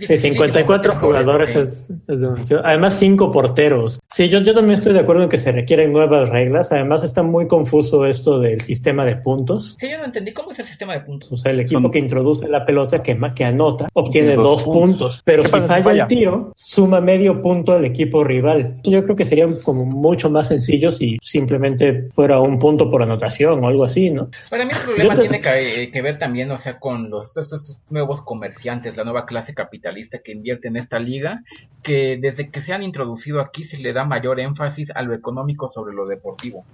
Sí, 0.06 0.18
54 0.18 0.96
jugadores 0.96 1.56
es, 1.56 1.90
demasiado. 2.06 2.62
Además, 2.64 2.98
cinco 2.98 3.30
porteros. 3.30 4.00
Sí, 4.08 4.28
yo, 4.28 4.40
yo 4.40 4.54
también 4.54 4.74
estoy 4.74 4.92
de 4.92 5.00
acuerdo 5.00 5.22
en 5.22 5.28
que 5.28 5.38
se 5.38 5.50
requieren 5.50 5.92
nuevas 5.92 6.28
reglas. 6.28 6.72
Además, 6.72 7.04
está 7.04 7.22
muy 7.22 7.46
confuso 7.46 8.04
esto 8.04 8.38
del 8.38 8.61
sistema 8.61 9.06
de 9.06 9.16
puntos. 9.16 9.76
Sí, 9.78 9.90
yo 9.90 9.98
no 9.98 10.04
entendí 10.04 10.32
cómo 10.32 10.52
es 10.52 10.58
el 10.58 10.66
sistema 10.66 10.92
de 10.92 11.00
puntos. 11.00 11.32
O 11.32 11.37
sea, 11.37 11.52
el 11.52 11.61
equipo 11.61 11.90
que 11.90 11.98
introduce 11.98 12.46
la 12.48 12.64
pelota, 12.64 13.02
que, 13.02 13.18
que 13.35 13.44
anota, 13.44 13.88
obtiene 13.94 14.37
dos, 14.37 14.64
puntos. 14.64 15.22
Pero 15.24 15.44
si 15.44 15.50
falla, 15.61 16.02
el 16.02 16.06
tiro, 16.06 16.52
suma 16.54 17.00
medio 17.00 17.40
punto 17.40 17.72
al 17.72 17.85
equipo 17.85 18.24
rival. 18.24 18.76
Yo 18.85 19.02
creo 19.04 19.16
que 19.16 19.24
serían 19.24 19.54
como 19.62 19.87
mucho 19.87 20.28
más 20.28 20.48
sencillos 20.48 20.98
si 20.98 21.18
simplemente 21.22 22.08
fuera 22.11 22.40
un 22.40 22.58
punto 22.58 22.90
por 22.90 23.02
anotación 23.02 23.64
o 23.64 23.68
algo 23.68 23.85
así, 23.85 24.11
¿no? 24.11 24.28
Para 24.50 24.64
mí 24.64 24.72
el 24.72 24.82
problema 24.82 25.16
tiene 25.16 25.40
que, 25.40 25.90
que, 25.90 26.02
ver 26.02 26.18
también, 26.18 26.50
o 26.50 26.58
sea, 26.58 26.78
con 26.78 27.08
los, 27.11 27.37
estos 27.37 27.80
nuevos 27.88 28.22
comerciantes, 28.22 28.96
la 28.96 29.04
nueva 29.04 29.24
clase 29.24 29.54
capitalista 29.62 30.20
que 30.22 30.33
invierte 30.33 30.68
en 30.68 30.77
esta 30.77 30.98
liga, 30.98 31.42
que 31.83 32.18
desde 32.20 32.51
que 32.51 32.61
se 32.61 32.72
han 32.72 32.83
introducido 32.83 33.40
aquí 33.40 33.64
se 33.64 33.79
le 33.79 33.92
da 33.92 34.05
mayor 34.05 34.40
énfasis 34.40 34.90
a 34.90 35.03
lo 35.03 35.14
económico 35.14 35.68
sobre 35.68 35.94
lo 35.94 36.07
deportivo. 36.07 36.64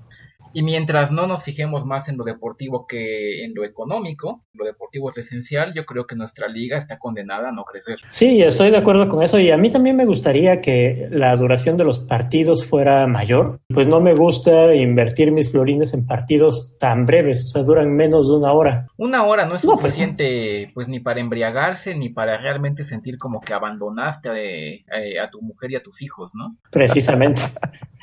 Y 0.53 0.63
mientras 0.63 1.13
no 1.13 1.27
nos 1.27 1.45
fijemos 1.45 1.85
más 1.85 2.09
en 2.09 2.17
lo 2.17 2.25
deportivo 2.25 2.87
que 2.87 3.45
en 3.45 3.55
lo 3.55 3.65
económico, 3.65 4.45
lo 4.55 4.65
deportivo 4.65 5.11
es 5.11 5.19
esencial, 5.19 5.73
yo 5.75 5.85
creo 5.85 6.07
que 6.07 6.17
nuestra 6.17 6.49
liga 6.49 6.77
está 6.77 6.99
condenada 6.99 7.49
a 7.49 7.53
no 7.53 7.65
crecer. 7.65 7.99
Sí, 8.09 8.43
estoy 8.43 8.71
de 8.71 8.79
acuerdo 8.79 9.09
con 9.09 9.23
eso 9.23 9.39
y 9.39 9.51
a 9.51 9.57
mí 9.57 9.71
también 9.71 9.97
me 9.97 10.05
gustaría 10.05 10.61
que 10.61 11.09
la 11.11 11.37
duración 11.37 11.77
de 11.77 11.85
los 11.85 12.01
partidos 12.01 12.67
fuera 12.67 13.07
mayor. 13.07 13.61
Pues 13.69 13.87
no 13.87 14.01
me 14.01 14.15
gusta 14.15 14.75
invertir 14.75 15.33
mis 15.33 15.51
florines 15.51 15.95
en 15.95 16.07
partidos 16.07 16.77
tan 16.79 17.07
breves, 17.07 17.45
o 17.45 17.49
sea, 17.49 17.63
duran 17.63 17.95
menos 17.95 18.29
de 18.29 18.37
una 18.37 18.53
hora. 18.53 18.87
Una 18.97 19.25
hora 19.25 19.45
no 19.45 19.55
es 19.55 19.65
pues, 19.65 19.79
suficiente 19.81 20.71
pues, 20.75 20.89
ni 20.89 21.01
para 21.01 21.21
embriagarse 21.21 21.95
ni 21.95 22.11
para 22.11 22.39
realmente 22.39 22.85
sentir 22.85 23.19
como 23.19 23.41
que 23.41 23.53
abandonaste 23.53 24.29
a, 24.29 24.39
eh, 24.39 25.19
a 25.21 25.31
tu 25.31 25.41
mujer 25.43 25.73
y 25.73 25.77
a 25.77 25.83
tus 25.83 26.03
hijos, 26.03 26.33
¿no? 26.35 26.57
Precisamente. 26.71 27.43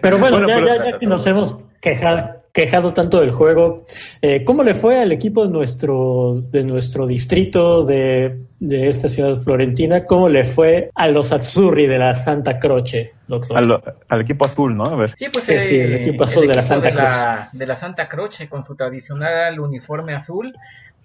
pero 0.00 0.18
bueno, 0.18 0.46
ya, 0.46 0.98
que 0.98 1.06
nos 1.06 1.26
hemos 1.26 1.64
quejado, 1.80 2.42
quejado 2.52 2.92
tanto 2.92 3.20
del 3.20 3.30
juego, 3.30 3.84
eh, 4.22 4.44
¿cómo 4.44 4.62
le 4.62 4.74
fue 4.74 5.00
al 5.00 5.12
equipo 5.12 5.44
de 5.44 5.52
nuestro, 5.52 6.42
de 6.50 6.64
nuestro 6.64 7.06
distrito 7.06 7.84
de, 7.84 8.46
de 8.58 8.88
esta 8.88 9.08
ciudad 9.08 9.36
florentina? 9.36 10.04
¿Cómo 10.04 10.28
le 10.28 10.44
fue 10.44 10.90
a 10.94 11.08
los 11.08 11.32
Azzurri 11.32 11.86
de 11.86 11.98
la 11.98 12.14
Santa 12.14 12.58
Croce, 12.58 13.14
doctor? 13.26 13.82
Al, 14.08 14.20
equipo 14.20 14.44
azul, 14.44 14.76
¿no? 14.76 14.84
A 14.84 14.96
ver. 14.96 15.12
Sí, 15.16 15.26
pues 15.32 15.48
el 15.50 15.60
eh, 15.60 16.02
equipo 16.02 16.24
azul 16.24 16.46
de 16.46 16.54
la 16.54 16.62
Santa 16.62 16.92
Croce. 16.92 17.56
De 17.56 17.66
la 17.66 17.76
Santa 17.76 18.08
Croce 18.08 18.48
con 18.48 18.64
su 18.64 18.74
tradicional 18.74 19.60
uniforme 19.60 20.14
azul. 20.14 20.52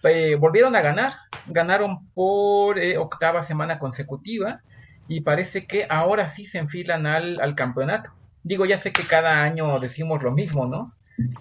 Eh, 0.03 0.35
volvieron 0.35 0.75
a 0.75 0.81
ganar, 0.81 1.13
ganaron 1.47 2.09
por 2.13 2.77
octava 2.97 3.41
semana 3.41 3.79
consecutiva 3.79 4.61
y 5.07 5.21
parece 5.21 5.65
que 5.65 5.85
ahora 5.89 6.27
sí 6.27 6.45
se 6.45 6.59
enfilan 6.59 7.05
al, 7.05 7.39
al 7.41 7.55
campeonato. 7.55 8.11
Digo, 8.43 8.65
ya 8.65 8.77
sé 8.77 8.91
que 8.91 9.03
cada 9.03 9.43
año 9.43 9.79
decimos 9.79 10.21
lo 10.21 10.31
mismo, 10.31 10.65
¿no? 10.67 10.91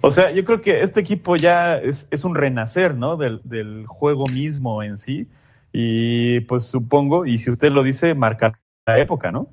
O 0.00 0.10
sea, 0.10 0.30
yo 0.30 0.44
creo 0.44 0.60
que 0.60 0.82
este 0.82 1.00
equipo 1.00 1.36
ya 1.36 1.78
es, 1.78 2.06
es 2.10 2.24
un 2.24 2.34
renacer, 2.34 2.94
¿no? 2.94 3.16
Del, 3.16 3.40
del, 3.44 3.86
juego 3.86 4.26
mismo 4.26 4.82
en 4.82 4.98
sí. 4.98 5.28
Y 5.72 6.40
pues 6.40 6.64
supongo, 6.64 7.24
y 7.24 7.38
si 7.38 7.50
usted 7.50 7.72
lo 7.72 7.82
dice, 7.82 8.14
marcar 8.14 8.52
la 8.86 8.98
época, 8.98 9.32
¿no? 9.32 9.48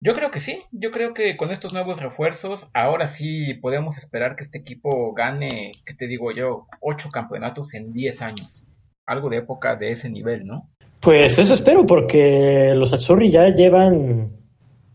Yo 0.00 0.14
creo 0.14 0.30
que 0.30 0.40
sí, 0.40 0.62
yo 0.70 0.90
creo 0.92 1.12
que 1.12 1.36
con 1.36 1.50
estos 1.50 1.72
nuevos 1.72 2.00
refuerzos, 2.00 2.68
ahora 2.72 3.08
sí 3.08 3.54
podemos 3.54 3.98
esperar 3.98 4.36
que 4.36 4.44
este 4.44 4.58
equipo 4.58 5.12
gane, 5.12 5.72
que 5.86 5.94
te 5.94 6.06
digo 6.06 6.30
yo, 6.32 6.66
ocho 6.80 7.08
campeonatos 7.10 7.74
en 7.74 7.92
diez 7.92 8.22
años. 8.22 8.64
Algo 9.06 9.28
de 9.28 9.38
época 9.38 9.74
de 9.74 9.90
ese 9.90 10.08
nivel, 10.08 10.46
¿no? 10.46 10.68
Pues 11.00 11.38
eso 11.38 11.54
espero, 11.54 11.86
porque 11.86 12.72
los 12.74 12.92
Azzurri 12.92 13.30
ya 13.30 13.48
llevan 13.54 14.26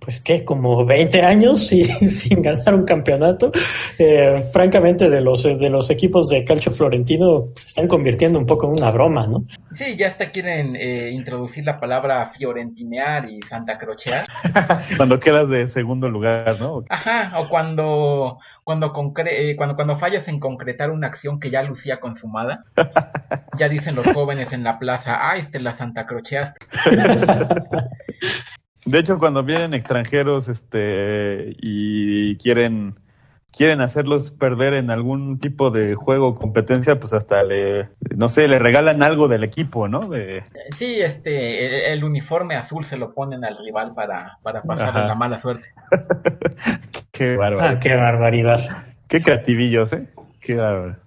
pues 0.04 0.20
qué, 0.22 0.44
como 0.44 0.86
20 0.86 1.22
años 1.22 1.68
sin, 1.68 2.10
sin 2.10 2.42
ganar 2.42 2.74
un 2.74 2.86
campeonato. 2.86 3.52
Eh, 3.98 4.38
francamente, 4.52 5.10
de 5.10 5.22
los, 5.22 5.44
de 5.44 5.70
los 5.70 5.89
equipos 5.89 6.30
de 6.30 6.44
calcio 6.44 6.72
florentino 6.72 7.50
se 7.56 7.68
están 7.68 7.88
convirtiendo 7.88 8.39
un 8.39 8.46
poco 8.46 8.68
en 8.68 8.74
una 8.74 8.92
broma, 8.92 9.28
¿no? 9.28 9.46
Sí, 9.74 9.96
ya 9.98 10.08
hasta 10.08 10.32
quieren 10.32 10.76
eh, 10.76 11.12
introducir 11.12 11.66
la 11.66 11.80
palabra 11.80 12.26
fiorentinear 12.28 13.30
y 13.30 13.42
santa 13.42 13.78
crochear. 13.78 14.26
cuando 14.98 15.20
quedas 15.20 15.50
de 15.50 15.68
segundo 15.68 16.10
lugar, 16.10 16.58
¿no? 16.60 16.84
Ajá, 16.89 17.39
o 17.39 17.50
cuando 17.50 18.39
cuando, 18.63 18.94
concre 18.94 19.56
cuando, 19.56 19.76
cuando 19.76 19.96
fallas 19.96 20.28
en 20.28 20.39
concretar 20.39 20.89
una 20.89 21.08
acción 21.08 21.39
que 21.39 21.50
ya 21.50 21.63
lucía 21.63 22.00
consumada, 22.00 22.63
ya 23.60 23.70
dicen 23.70 23.96
los 23.96 24.08
jóvenes 24.08 24.54
en 24.54 24.63
la 24.63 24.80
plaza, 24.80 25.30
ah, 25.30 25.38
este 25.38 25.60
la 25.60 25.74
Santa 25.74 26.06
Crocheaste. 26.06 26.66
De 28.86 29.00
hecho, 29.00 29.17
cuando 29.19 29.43
vienen 29.43 29.74
extranjeros 29.74 30.50
este, 30.50 31.56
y 31.58 32.36
quieren, 32.38 32.96
quieren 33.52 33.82
hacerlos 33.82 34.32
perder 34.32 34.74
en 34.74 34.89
algún 34.89 35.39
tipo 35.39 35.72
de 35.72 35.96
juego 35.96 36.30
o 36.30 36.36
competencia, 36.36 37.00
pues 37.00 37.13
hasta 37.13 37.43
le, 37.43 37.89
no 38.15 38.28
sé, 38.28 38.48
le 38.48 38.60
regalan 38.60 39.02
algo 39.02 39.28
del 39.28 39.43
equipo, 39.43 39.88
¿no? 39.88 40.10
De... 40.10 40.43
Sí, 40.76 41.02
este, 41.02 41.93
el, 41.93 42.04
uniforme 42.04 42.56
azul 42.56 42.84
se 42.84 42.98
lo 42.98 43.13
ponen 43.13 43.46
al 43.46 43.58
rival 43.58 43.93
para, 43.96 44.38
para 44.41 44.63
pasarle 44.63 45.08
la 45.08 45.15
mala 45.15 45.39
suerte. 45.39 45.69
qué, 47.12 47.38
barbaridad. 47.38 47.76
Ah, 47.78 47.80
qué 47.80 47.96
barbaridad. 47.96 48.60
Qué 49.08 49.22
creativillos, 49.22 49.93
¿eh? 49.93 50.08
Qué 50.41 50.56
barbaridad. 50.56 51.03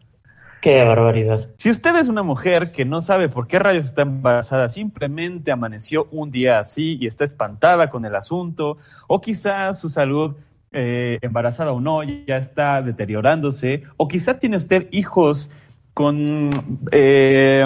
Qué 0.66 0.82
barbaridad. 0.82 1.48
Si 1.58 1.70
usted 1.70 1.94
es 1.94 2.08
una 2.08 2.24
mujer 2.24 2.72
que 2.72 2.84
no 2.84 3.00
sabe 3.00 3.28
por 3.28 3.46
qué 3.46 3.60
rayos 3.60 3.86
está 3.86 4.02
embarazada, 4.02 4.68
simplemente 4.68 5.52
amaneció 5.52 6.08
un 6.10 6.32
día 6.32 6.58
así 6.58 6.98
y 7.00 7.06
está 7.06 7.24
espantada 7.24 7.88
con 7.88 8.04
el 8.04 8.16
asunto, 8.16 8.76
o 9.06 9.20
quizás 9.20 9.78
su 9.78 9.90
salud 9.90 10.34
eh, 10.72 11.18
embarazada 11.22 11.70
o 11.70 11.78
no 11.78 12.02
ya 12.02 12.38
está 12.38 12.82
deteriorándose, 12.82 13.84
o 13.96 14.08
quizá 14.08 14.40
tiene 14.40 14.56
usted 14.56 14.88
hijos 14.90 15.52
con 15.94 16.50
eh, 16.90 17.64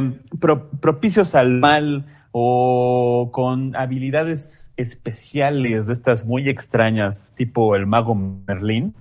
propicios 0.82 1.34
al 1.34 1.52
mal 1.58 2.04
o 2.32 3.30
con 3.32 3.74
habilidades 3.76 4.74
especiales 4.76 5.86
de 5.86 5.94
estas 5.94 6.26
muy 6.26 6.50
extrañas, 6.50 7.32
tipo 7.34 7.76
el 7.76 7.86
mago 7.86 8.14
Merlín. 8.14 8.92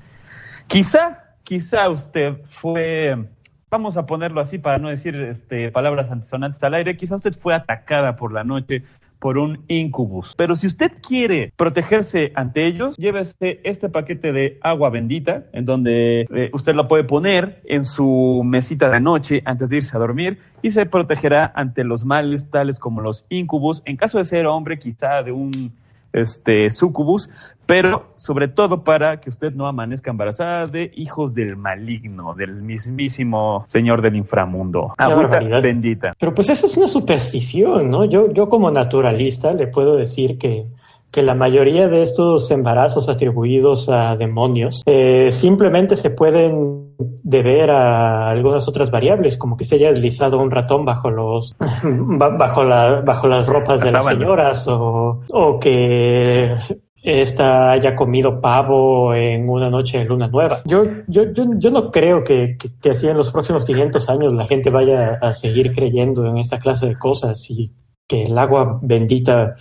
Quizá, 0.69 1.35
quizá 1.43 1.89
usted 1.89 2.37
fue 2.61 3.27
vamos 3.69 3.97
a 3.97 4.05
ponerlo 4.05 4.41
así 4.41 4.57
para 4.57 4.77
no 4.77 4.89
decir 4.89 5.15
este, 5.15 5.71
palabras 5.71 6.11
antisonantes 6.11 6.63
al 6.63 6.73
aire, 6.73 6.97
quizá 6.97 7.15
usted 7.15 7.33
fue 7.33 7.53
atacada 7.53 8.15
por 8.15 8.33
la 8.33 8.43
noche 8.43 8.83
por 9.19 9.37
un 9.37 9.65
incubus. 9.67 10.33
Pero 10.37 10.55
si 10.55 10.67
usted 10.67 10.93
quiere 11.05 11.51
protegerse 11.57 12.31
ante 12.35 12.65
ellos, 12.65 12.95
llévese 12.97 13.59
este 13.63 13.89
paquete 13.89 14.31
de 14.31 14.57
agua 14.61 14.89
bendita, 14.89 15.43
en 15.51 15.65
donde 15.65 16.21
eh, 16.21 16.49
usted 16.53 16.73
lo 16.73 16.87
puede 16.87 17.03
poner 17.03 17.61
en 17.65 17.83
su 17.83 18.41
mesita 18.45 18.89
de 18.89 19.01
noche 19.01 19.41
antes 19.45 19.69
de 19.69 19.77
irse 19.77 19.95
a 19.95 19.99
dormir 19.99 20.39
y 20.61 20.71
se 20.71 20.85
protegerá 20.85 21.51
ante 21.53 21.83
los 21.83 22.05
males 22.05 22.49
tales 22.49 22.79
como 22.79 23.01
los 23.01 23.25
incubus. 23.29 23.81
En 23.85 23.97
caso 23.97 24.17
de 24.17 24.23
ser 24.23 24.47
hombre, 24.47 24.79
quizá 24.79 25.21
de 25.21 25.33
un 25.33 25.73
este, 26.13 26.71
sucubus, 26.71 27.29
pero 27.65 28.15
sobre 28.17 28.47
todo 28.47 28.83
para 28.83 29.21
que 29.21 29.29
usted 29.29 29.53
no 29.53 29.67
amanezca 29.67 30.09
embarazada 30.09 30.65
de 30.65 30.91
hijos 30.95 31.35
del 31.35 31.55
maligno, 31.55 32.33
del 32.33 32.63
mismísimo 32.63 33.63
señor 33.67 34.01
del 34.01 34.15
inframundo. 34.15 34.93
Agüita 34.97 35.39
bendita. 35.59 36.15
Pero 36.19 36.33
pues 36.33 36.49
eso 36.49 36.65
es 36.65 36.75
una 36.77 36.87
superstición, 36.87 37.89
¿no? 37.89 38.05
Yo, 38.05 38.31
yo 38.33 38.49
como 38.49 38.71
naturalista 38.71 39.53
le 39.53 39.67
puedo 39.67 39.95
decir 39.97 40.39
que 40.39 40.65
que 41.11 41.23
la 41.23 41.33
mayoría 41.33 41.87
de 41.87 42.01
estos 42.01 42.51
embarazos 42.51 43.09
atribuidos 43.09 43.89
a 43.89 44.15
demonios 44.15 44.83
eh, 44.85 45.31
simplemente 45.31 45.95
se 45.95 46.11
pueden 46.11 46.95
deber 47.23 47.71
a 47.71 48.29
algunas 48.29 48.67
otras 48.67 48.91
variables, 48.91 49.37
como 49.37 49.57
que 49.57 49.65
se 49.65 49.75
haya 49.75 49.89
deslizado 49.89 50.39
un 50.39 50.51
ratón 50.51 50.85
bajo 50.85 51.09
los 51.09 51.55
bajo 51.83 52.63
la, 52.63 53.01
bajo 53.01 53.27
las 53.27 53.47
ropas 53.47 53.81
de 53.81 53.91
las 53.91 54.05
señoras 54.05 54.67
o, 54.67 55.21
o 55.29 55.59
que 55.59 56.55
esta 57.01 57.71
haya 57.71 57.95
comido 57.95 58.41
pavo 58.41 59.13
en 59.15 59.49
una 59.49 59.69
noche 59.69 59.99
de 59.99 60.05
luna 60.05 60.27
nueva. 60.27 60.61
Yo, 60.65 60.83
yo, 61.07 61.31
yo, 61.31 61.45
yo 61.57 61.71
no 61.71 61.89
creo 61.91 62.23
que, 62.23 62.57
que, 62.57 62.69
que, 62.79 62.89
así 62.89 63.07
en 63.07 63.17
los 63.17 63.31
próximos 63.31 63.63
500 63.63 64.09
años 64.09 64.33
la 64.33 64.45
gente 64.45 64.69
vaya 64.69 65.17
a 65.21 65.31
seguir 65.31 65.71
creyendo 65.73 66.25
en 66.25 66.37
esta 66.37 66.59
clase 66.59 66.87
de 66.87 66.97
cosas 66.97 67.49
y 67.49 67.71
que 68.07 68.23
el 68.23 68.37
agua 68.37 68.79
bendita 68.81 69.55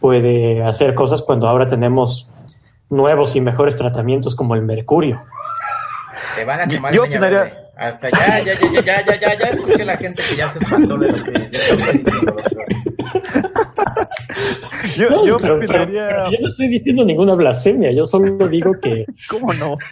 puede 0.00 0.62
hacer 0.64 0.94
cosas 0.94 1.22
cuando 1.22 1.46
ahora 1.46 1.68
tenemos 1.68 2.28
nuevos 2.88 3.36
y 3.36 3.40
mejores 3.40 3.76
tratamientos 3.76 4.34
como 4.34 4.54
el 4.54 4.62
mercurio. 4.62 5.22
Te 6.34 6.44
van 6.44 6.60
a 6.60 6.66
quemar 6.66 6.92
yo, 6.92 7.04
yo 7.06 7.20
Hasta 7.80 8.10
ya, 8.10 8.44
ya, 8.44 8.52
ya, 8.60 8.82
ya, 8.82 9.04
ya, 9.06 9.16
ya, 9.16 9.34
ya, 9.34 9.48
escuché 9.48 9.84
la 9.86 9.96
gente 9.96 10.22
que 10.28 10.36
ya 10.36 10.48
se 10.48 10.58
espantó 10.58 10.98
de 10.98 11.08
lo 11.08 11.24
que 11.24 11.32
yo, 14.96 15.08
no, 15.08 15.26
yo, 15.26 15.38
pero, 15.38 15.56
opinaría... 15.56 16.08
pero, 16.08 16.18
pero 16.18 16.30
yo 16.30 16.38
no 16.42 16.48
estoy 16.48 16.68
diciendo 16.68 17.06
ninguna 17.06 17.34
blasfemia, 17.34 17.90
yo 17.92 18.04
solo 18.04 18.46
digo 18.48 18.78
que. 18.80 19.06
¿Cómo 19.30 19.54
no? 19.54 19.78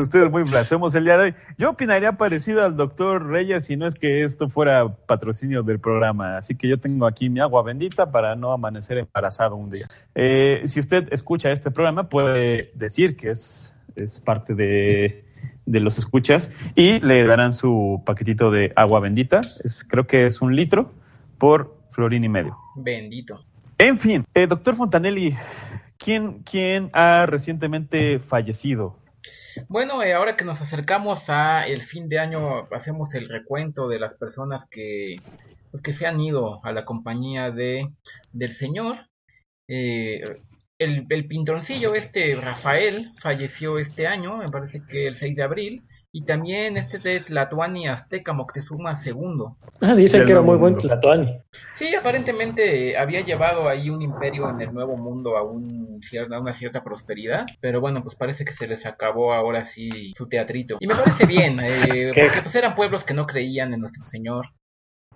Ustedes 0.00 0.30
muy 0.30 0.42
blasfemos 0.42 0.92
el 0.96 1.04
día 1.04 1.16
de 1.16 1.24
hoy. 1.24 1.34
Yo 1.56 1.70
opinaría 1.70 2.12
parecido 2.12 2.64
al 2.64 2.76
doctor 2.76 3.28
Reyes 3.28 3.66
si 3.66 3.76
no 3.76 3.86
es 3.86 3.94
que 3.94 4.24
esto 4.24 4.48
fuera 4.48 4.96
patrocinio 5.06 5.62
del 5.62 5.78
programa. 5.78 6.38
Así 6.38 6.56
que 6.56 6.66
yo 6.66 6.80
tengo 6.80 7.06
aquí 7.06 7.30
mi 7.30 7.38
agua 7.38 7.62
bendita 7.62 8.10
para 8.10 8.34
no 8.34 8.50
amanecer 8.52 8.98
embarazado 8.98 9.54
un 9.54 9.70
día. 9.70 9.86
Eh, 10.16 10.62
si 10.64 10.80
usted 10.80 11.06
escucha 11.12 11.52
este 11.52 11.70
programa, 11.70 12.08
puede 12.08 12.72
decir 12.74 13.16
que 13.16 13.30
es, 13.30 13.71
es 13.96 14.20
parte 14.20 14.54
de, 14.54 15.24
de 15.66 15.80
los 15.80 15.98
escuchas 15.98 16.50
y 16.74 17.00
le 17.00 17.24
darán 17.24 17.54
su 17.54 18.02
paquetito 18.04 18.50
de 18.50 18.72
agua 18.76 19.00
bendita. 19.00 19.40
Es, 19.64 19.84
creo 19.84 20.06
que 20.06 20.26
es 20.26 20.40
un 20.40 20.56
litro 20.56 20.90
por 21.38 21.76
florín 21.92 22.24
y 22.24 22.28
medio. 22.28 22.56
Bendito. 22.76 23.44
En 23.78 23.98
fin, 23.98 24.24
eh, 24.34 24.46
doctor 24.46 24.76
Fontanelli, 24.76 25.36
¿quién, 25.98 26.42
¿quién 26.44 26.90
ha 26.92 27.26
recientemente 27.26 28.18
fallecido? 28.18 28.96
Bueno, 29.68 30.02
eh, 30.02 30.14
ahora 30.14 30.36
que 30.36 30.44
nos 30.44 30.60
acercamos 30.60 31.28
a 31.28 31.66
el 31.66 31.82
fin 31.82 32.08
de 32.08 32.18
año, 32.18 32.68
hacemos 32.72 33.14
el 33.14 33.28
recuento 33.28 33.88
de 33.88 33.98
las 33.98 34.14
personas 34.14 34.66
que, 34.66 35.16
pues, 35.70 35.82
que 35.82 35.92
se 35.92 36.06
han 36.06 36.20
ido 36.20 36.64
a 36.64 36.72
la 36.72 36.84
compañía 36.84 37.50
de, 37.50 37.90
del 38.32 38.52
Señor. 38.52 39.08
Eh, 39.68 40.22
el, 40.82 41.06
el 41.08 41.26
pintroncillo 41.26 41.94
este, 41.94 42.34
Rafael, 42.34 43.12
falleció 43.18 43.78
este 43.78 44.06
año, 44.06 44.36
me 44.36 44.48
parece 44.48 44.82
que 44.86 45.06
el 45.06 45.16
6 45.16 45.36
de 45.36 45.42
abril. 45.42 45.82
Y 46.14 46.26
también 46.26 46.76
este 46.76 46.98
de 46.98 47.20
Tlatuani 47.20 47.88
Azteca 47.88 48.34
Moctezuma 48.34 48.92
II. 49.02 49.46
Ah, 49.80 49.94
dicen 49.94 50.26
que 50.26 50.32
era 50.32 50.42
muy 50.42 50.58
buen 50.58 50.76
Tlatuani. 50.76 51.40
Sí, 51.74 51.94
aparentemente 51.94 52.98
había 52.98 53.22
llevado 53.22 53.66
ahí 53.66 53.88
un 53.88 54.02
imperio 54.02 54.50
en 54.50 54.60
el 54.60 54.74
Nuevo 54.74 54.98
Mundo 54.98 55.38
a, 55.38 55.42
un, 55.42 56.02
a 56.30 56.38
una 56.38 56.52
cierta 56.52 56.84
prosperidad. 56.84 57.46
Pero 57.62 57.80
bueno, 57.80 58.02
pues 58.02 58.14
parece 58.14 58.44
que 58.44 58.52
se 58.52 58.66
les 58.66 58.84
acabó 58.84 59.32
ahora 59.32 59.64
sí 59.64 60.12
su 60.14 60.28
teatrito. 60.28 60.76
Y 60.80 60.86
me 60.86 60.94
parece 60.94 61.24
bien, 61.24 61.58
eh, 61.62 62.10
porque 62.14 62.42
pues 62.42 62.54
eran 62.56 62.74
pueblos 62.74 63.04
que 63.04 63.14
no 63.14 63.26
creían 63.26 63.72
en 63.72 63.80
nuestro 63.80 64.04
Señor. 64.04 64.44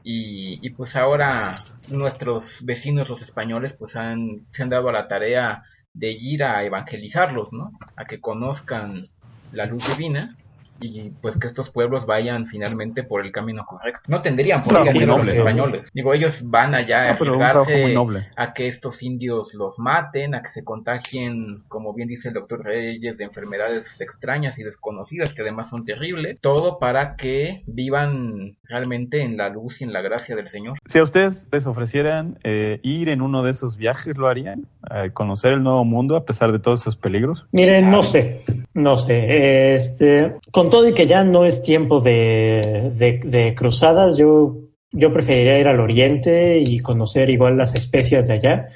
Y, 0.09 0.61
y, 0.65 0.71
pues 0.71 0.95
ahora 0.95 1.65
nuestros 1.91 2.65
vecinos 2.65 3.09
los 3.09 3.23
españoles 3.23 3.73
pues 3.73 3.97
han, 3.97 4.47
se 4.51 4.63
han 4.63 4.69
dado 4.69 4.89
a 4.89 4.93
la 4.93 5.09
tarea 5.09 5.65
de 5.93 6.13
ir 6.13 6.45
a 6.45 6.63
evangelizarlos, 6.63 7.53
¿no? 7.53 7.73
A 7.97 8.05
que 8.05 8.21
conozcan 8.21 9.09
la 9.51 9.67
luz 9.67 9.85
divina 9.89 10.37
y 10.81 11.11
pues 11.21 11.39
que 11.39 11.47
estos 11.47 11.71
pueblos 11.71 12.07
vayan 12.07 12.47
finalmente 12.47 13.03
por 13.03 13.25
el 13.25 13.33
camino 13.33 13.65
correcto. 13.67 14.03
No 14.09 14.23
tendrían 14.23 14.61
por 14.61 14.83
qué 14.83 14.91
ser 14.91 15.09
los 15.09 15.27
españoles. 15.27 15.89
Digo, 15.93 16.15
ellos 16.15 16.41
van 16.43 16.75
allá 16.75 17.09
a 17.09 17.11
arriesgarse 17.13 17.97
a 18.37 18.53
que 18.53 18.69
estos 18.69 19.03
indios 19.03 19.55
los 19.55 19.79
maten, 19.79 20.35
a 20.35 20.43
que 20.43 20.49
se 20.49 20.65
contagien, 20.65 21.63
como 21.69 21.95
bien 21.95 22.09
dice 22.09 22.29
el 22.29 22.35
doctor 22.35 22.65
Reyes, 22.65 23.19
de 23.19 23.25
enfermedades 23.25 24.01
extrañas 24.01 24.59
y 24.59 24.63
desconocidas 24.63 25.35
que 25.35 25.43
además 25.43 25.71
son 25.71 25.85
terribles. 25.85 26.41
Todo 26.41 26.79
para 26.79 27.17
que 27.17 27.63
vivan 27.67 28.57
realmente 28.65 29.23
en 29.23 29.37
la 29.37 29.49
luz 29.49 29.81
y 29.81 29.85
en 29.85 29.93
la 29.93 30.03
gracia 30.03 30.37
del 30.37 30.49
Señor. 30.49 30.79
Si 30.87 30.99
a 30.99 31.03
ustedes 31.03 31.47
les 31.51 31.67
ofrecieran 31.67 32.39
eh, 32.45 32.81
ir 32.83 33.09
en 33.09 33.23
uno 33.23 33.43
de 33.43 33.51
esos 33.53 33.77
viajes, 33.77 34.17
¿lo 34.17 34.29
harían? 34.29 34.67
A 34.83 35.09
conocer 35.11 35.53
el 35.53 35.63
nuevo 35.63 35.85
mundo 35.85 36.17
a 36.17 36.25
pesar 36.25 36.53
de 36.53 36.59
todos 36.59 36.81
esos 36.81 36.97
peligros. 36.97 37.47
Miren, 37.53 37.91
no 37.91 38.03
sé, 38.03 38.43
no 38.75 38.97
sé. 38.97 39.75
Este, 39.75 40.37
con 40.53 40.66
todo 40.69 40.89
y 40.89 40.95
que 40.95 41.07
ya 41.07 41.25
no 41.25 41.45
es 41.45 41.63
tiempo 41.63 42.01
de, 42.01 42.91
de, 42.95 43.21
de 43.25 43.55
cruzadas, 43.55 44.17
yo, 44.17 44.57
yo 44.93 45.13
preferiría 45.13 45.59
ir 45.59 45.69
al 45.69 45.81
oriente 45.81 46.63
y 46.65 46.81
conocer 46.81 47.31
igual 47.31 47.57
las 47.57 47.75
especias 47.75 48.27
de 48.29 48.35
allá 48.35 48.69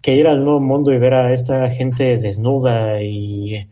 que 0.00 0.14
ir 0.14 0.26
al 0.26 0.44
nuevo 0.44 0.60
mundo 0.60 0.92
y 0.92 0.98
ver 0.98 1.14
a 1.14 1.32
esta 1.32 1.70
gente 1.70 2.18
desnuda 2.18 3.02
y, 3.02 3.68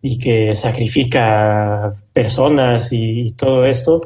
y 0.00 0.18
que 0.18 0.54
sacrifica 0.54 1.92
personas 2.14 2.92
y, 2.92 3.26
y 3.26 3.30
todo 3.32 3.66
esto 3.66 4.00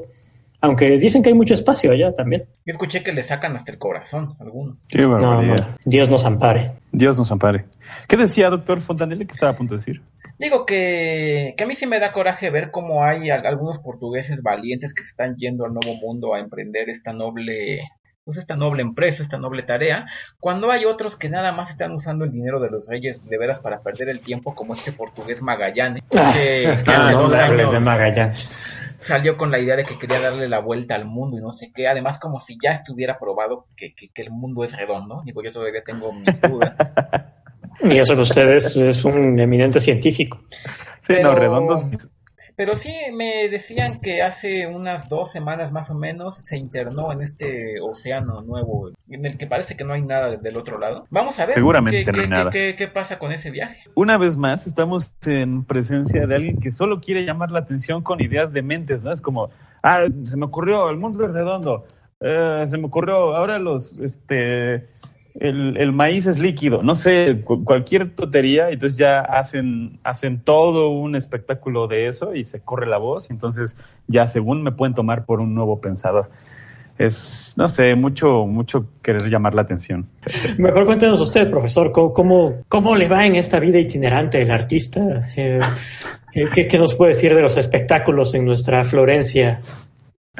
Aunque 0.62 0.90
dicen 0.98 1.22
que 1.22 1.30
hay 1.30 1.34
mucho 1.34 1.54
espacio 1.54 1.90
allá 1.92 2.12
también. 2.12 2.44
Yo 2.66 2.72
escuché 2.72 3.02
que 3.02 3.12
le 3.12 3.22
sacan 3.22 3.56
hasta 3.56 3.72
el 3.72 3.78
corazón 3.78 4.34
algunos. 4.40 4.76
Qué 4.88 5.02
No, 5.02 5.42
no, 5.42 5.56
Dios 5.84 6.10
nos 6.10 6.24
ampare. 6.24 6.72
Dios 6.92 7.16
nos 7.16 7.30
ampare. 7.32 7.64
¿Qué 8.06 8.16
decía, 8.16 8.50
doctor 8.50 8.82
Fontanelli, 8.82 9.26
que 9.26 9.32
estaba 9.32 9.52
a 9.52 9.56
punto 9.56 9.74
de 9.74 9.78
decir? 9.78 10.02
Digo 10.40 10.64
que, 10.64 11.52
que 11.56 11.64
a 11.64 11.66
mí 11.66 11.74
sí 11.74 11.86
me 11.86 12.00
da 12.00 12.12
coraje 12.12 12.48
ver 12.50 12.70
cómo 12.70 13.04
hay 13.04 13.28
al- 13.28 13.44
algunos 13.46 13.78
portugueses 13.78 14.42
valientes 14.42 14.94
que 14.94 15.02
se 15.02 15.10
están 15.10 15.36
yendo 15.36 15.66
al 15.66 15.74
nuevo 15.74 15.94
mundo 16.00 16.32
a 16.34 16.38
emprender 16.40 16.88
esta 16.88 17.12
noble, 17.12 17.80
pues 18.24 18.38
esta 18.38 18.56
noble 18.56 18.80
empresa, 18.80 19.22
esta 19.22 19.36
noble 19.36 19.64
tarea, 19.64 20.06
cuando 20.38 20.70
hay 20.70 20.86
otros 20.86 21.16
que 21.16 21.28
nada 21.28 21.52
más 21.52 21.68
están 21.68 21.92
usando 21.92 22.24
el 22.24 22.32
dinero 22.32 22.58
de 22.58 22.70
los 22.70 22.86
reyes 22.86 23.28
de 23.28 23.36
veras 23.36 23.60
para 23.60 23.82
perder 23.82 24.08
el 24.08 24.20
tiempo, 24.20 24.54
como 24.54 24.72
este 24.72 24.92
portugués 24.92 25.42
Magallanes, 25.42 26.02
Ah, 26.16 26.32
que, 26.34 26.62
que 26.84 26.90
hace 26.90 27.12
no 27.12 27.22
dos 27.24 27.34
años 27.34 27.70
de 27.72 27.80
Magallanes. 27.80 28.56
salió 29.00 29.36
con 29.36 29.50
la 29.50 29.58
idea 29.58 29.76
de 29.76 29.84
que 29.84 29.98
quería 29.98 30.20
darle 30.20 30.48
la 30.48 30.60
vuelta 30.60 30.94
al 30.94 31.04
mundo 31.04 31.36
y 31.36 31.42
no 31.42 31.52
sé 31.52 31.70
qué, 31.74 31.86
además 31.86 32.18
como 32.18 32.40
si 32.40 32.56
ya 32.62 32.70
estuviera 32.72 33.18
probado 33.18 33.66
que, 33.76 33.94
que, 33.94 34.08
que 34.08 34.22
el 34.22 34.30
mundo 34.30 34.64
es 34.64 34.74
redondo, 34.74 35.20
digo 35.26 35.42
yo 35.42 35.52
todavía 35.52 35.82
tengo 35.84 36.12
mis 36.14 36.40
dudas. 36.40 36.74
Y 37.82 37.96
eso 37.96 38.14
que 38.14 38.22
usted 38.22 38.50
es, 38.56 38.76
es 38.76 39.04
un 39.04 39.38
eminente 39.38 39.80
científico. 39.80 40.40
Sí, 41.00 41.14
Pero- 41.14 41.32
no, 41.32 41.34
redondos. 41.38 42.08
Pero 42.56 42.76
sí 42.76 42.92
me 43.14 43.48
decían 43.48 44.00
que 44.02 44.20
hace 44.20 44.66
unas 44.66 45.08
dos 45.08 45.32
semanas 45.32 45.72
más 45.72 45.88
o 45.90 45.94
menos 45.94 46.36
se 46.36 46.58
internó 46.58 47.10
en 47.10 47.22
este 47.22 47.80
océano 47.80 48.42
nuevo, 48.42 48.90
en 49.08 49.24
el 49.24 49.38
que 49.38 49.46
parece 49.46 49.78
que 49.78 49.84
no 49.84 49.94
hay 49.94 50.02
nada 50.02 50.36
del 50.36 50.58
otro 50.58 50.78
lado. 50.78 51.06
Vamos 51.10 51.38
a 51.38 51.46
ver 51.46 51.54
Seguramente 51.54 52.04
qué, 52.04 52.12
no 52.12 52.22
qué- 52.22 52.28
nada. 52.28 52.50
qué- 52.50 52.74
qué 52.76 52.86
pasa 52.88 53.18
con 53.18 53.32
ese 53.32 53.50
viaje. 53.50 53.80
Una 53.94 54.18
vez 54.18 54.36
más, 54.36 54.66
estamos 54.66 55.10
en 55.24 55.64
presencia 55.64 56.26
de 56.26 56.34
alguien 56.34 56.60
que 56.60 56.70
solo 56.70 57.00
quiere 57.00 57.24
llamar 57.24 57.50
la 57.50 57.60
atención 57.60 58.02
con 58.02 58.20
ideas 58.20 58.52
dementes, 58.52 59.00
¿no? 59.02 59.10
Es 59.10 59.22
como, 59.22 59.48
ah, 59.82 60.04
se 60.26 60.36
me 60.36 60.44
ocurrió, 60.44 60.90
el 60.90 60.98
mundo 60.98 61.24
es 61.24 61.32
redondo, 61.32 61.86
eh, 62.20 62.64
se 62.68 62.76
me 62.76 62.88
ocurrió, 62.88 63.34
ahora 63.36 63.58
los, 63.58 63.98
este, 64.00 64.86
el, 65.38 65.92
maíz 65.92 66.26
es 66.26 66.38
líquido, 66.38 66.82
no 66.82 66.94
sé, 66.96 67.42
cu- 67.44 67.64
cualquier 67.64 68.10
tontería, 68.14 68.70
entonces 68.70 68.98
ya 68.98 69.20
hacen, 69.20 69.98
hacen 70.02 70.40
todo 70.40 70.90
un 70.90 71.14
espectáculo 71.14 71.86
de 71.86 72.08
eso 72.08 72.34
y 72.34 72.44
se 72.44 72.60
corre 72.60 72.86
la 72.86 72.98
voz, 72.98 73.30
entonces 73.30 73.76
ya 74.08 74.26
según 74.28 74.62
me 74.62 74.72
pueden 74.72 74.94
tomar 74.94 75.24
por 75.24 75.40
un 75.40 75.54
nuevo 75.54 75.80
pensador. 75.80 76.30
Es, 76.98 77.54
no 77.56 77.66
sé, 77.70 77.94
mucho, 77.94 78.44
mucho 78.46 78.84
querer 79.02 79.22
llamar 79.30 79.54
la 79.54 79.62
atención. 79.62 80.06
Mejor 80.58 80.84
cuéntenos 80.84 81.18
usted, 81.20 81.48
profesor, 81.48 81.92
¿cómo, 81.92 82.56
cómo, 82.68 82.94
le 82.94 83.08
va 83.08 83.24
en 83.24 83.36
esta 83.36 83.58
vida 83.58 83.78
itinerante 83.78 84.36
del 84.38 84.50
artista? 84.50 85.00
Eh, 85.36 85.60
¿qué, 86.32 86.48
qué- 86.52 86.68
qué 86.68 86.78
nos 86.78 86.94
puede 86.94 87.14
decir 87.14 87.34
de 87.34 87.40
los 87.40 87.56
espectáculos 87.56 88.34
en 88.34 88.44
nuestra 88.44 88.84
Florencia? 88.84 89.60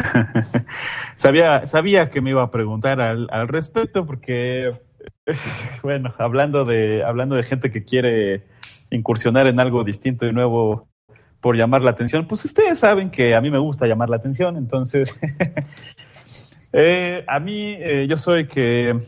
sabía, 1.14 1.66
sabía 1.66 2.10
que 2.10 2.20
me 2.20 2.30
iba 2.30 2.42
a 2.42 2.50
preguntar 2.50 3.00
al, 3.00 3.48
respecto 3.48 4.06
porque, 4.06 4.72
bueno, 5.82 6.14
hablando 6.18 6.64
de, 6.64 7.04
hablando 7.04 7.36
de 7.36 7.42
gente 7.42 7.70
que 7.70 7.84
quiere 7.84 8.44
incursionar 8.90 9.46
en 9.46 9.60
algo 9.60 9.84
distinto 9.84 10.26
y 10.26 10.32
nuevo 10.32 10.88
por 11.40 11.56
llamar 11.56 11.82
la 11.82 11.92
atención, 11.92 12.26
pues 12.26 12.44
ustedes 12.44 12.78
saben 12.78 13.10
que 13.10 13.34
a 13.34 13.40
mí 13.40 13.50
me 13.50 13.58
gusta 13.58 13.86
llamar 13.86 14.10
la 14.10 14.16
atención, 14.16 14.56
entonces, 14.56 15.14
eh, 16.72 17.24
a 17.26 17.40
mí 17.40 17.76
eh, 17.78 18.06
yo 18.08 18.18
soy 18.18 18.46
que, 18.46 18.98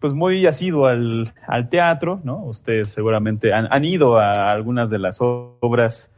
pues 0.00 0.12
muy 0.12 0.46
asiduo 0.46 0.86
al, 0.86 1.32
al 1.46 1.68
teatro, 1.68 2.20
¿no? 2.24 2.44
Ustedes 2.44 2.88
seguramente 2.88 3.52
han, 3.52 3.68
han 3.72 3.84
ido 3.84 4.18
a 4.18 4.50
algunas 4.50 4.90
de 4.90 4.98
las 4.98 5.18
obras 5.20 6.10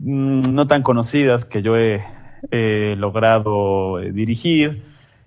mm, 0.00 0.52
no 0.52 0.66
tan 0.66 0.82
conocidas 0.82 1.46
que 1.46 1.62
yo 1.62 1.78
he 1.78 2.04
he 2.50 2.94
logrado 2.96 4.00
eh, 4.00 4.12
dirigir. 4.12 4.82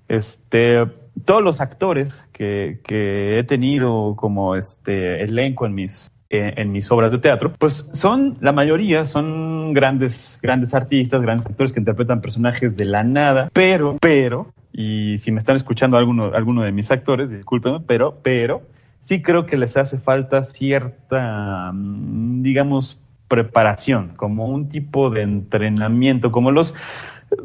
Este, 0.08 0.86
todos 1.26 1.41
los 1.41 1.62
actores 1.62 2.13
que, 2.32 2.80
que 2.84 3.39
he 3.39 3.43
tenido 3.43 4.15
como 4.15 4.56
este 4.56 5.23
elenco 5.23 5.65
en 5.65 5.73
mis, 5.73 6.12
en, 6.30 6.60
en 6.60 6.71
mis 6.71 6.91
obras 6.91 7.12
de 7.12 7.19
teatro, 7.19 7.54
pues 7.58 7.88
son, 7.93 8.38
la 8.41 8.52
mayoría 8.52 9.06
son 9.06 9.73
grandes, 9.73 10.38
grandes 10.41 10.73
artistas, 10.73 11.21
grandes 11.21 11.45
actores 11.45 11.71
que 11.71 11.80
interpretan 11.80 12.21
personajes 12.21 12.76
de 12.76 12.86
la 12.86 13.04
nada, 13.04 13.49
pero, 13.54 13.97
pero, 14.02 14.47
y 14.71 15.17
si 15.19 15.32
me 15.32 15.39
están 15.39 15.56
escuchando 15.56 15.97
alguno, 15.97 16.34
alguno 16.34 16.63
de 16.63 16.71
mis 16.71 16.91
actores, 16.91 17.32
discúlpenme, 17.32 17.80
pero, 17.88 18.17
pero, 18.21 18.63
sí 19.02 19.21
creo 19.21 19.45
que 19.45 19.58
les 19.58 19.78
hace 19.78 19.97
falta 19.99 20.43
cierta, 20.45 21.71
mm, 21.73 22.41
digamos, 22.41 22.99
preparación, 23.28 24.14
como 24.16 24.48
un 24.48 24.70
tipo 24.70 25.10
de 25.10 25.22
entrenamiento, 25.22 26.32
como 26.32 26.52
los, 26.52 26.76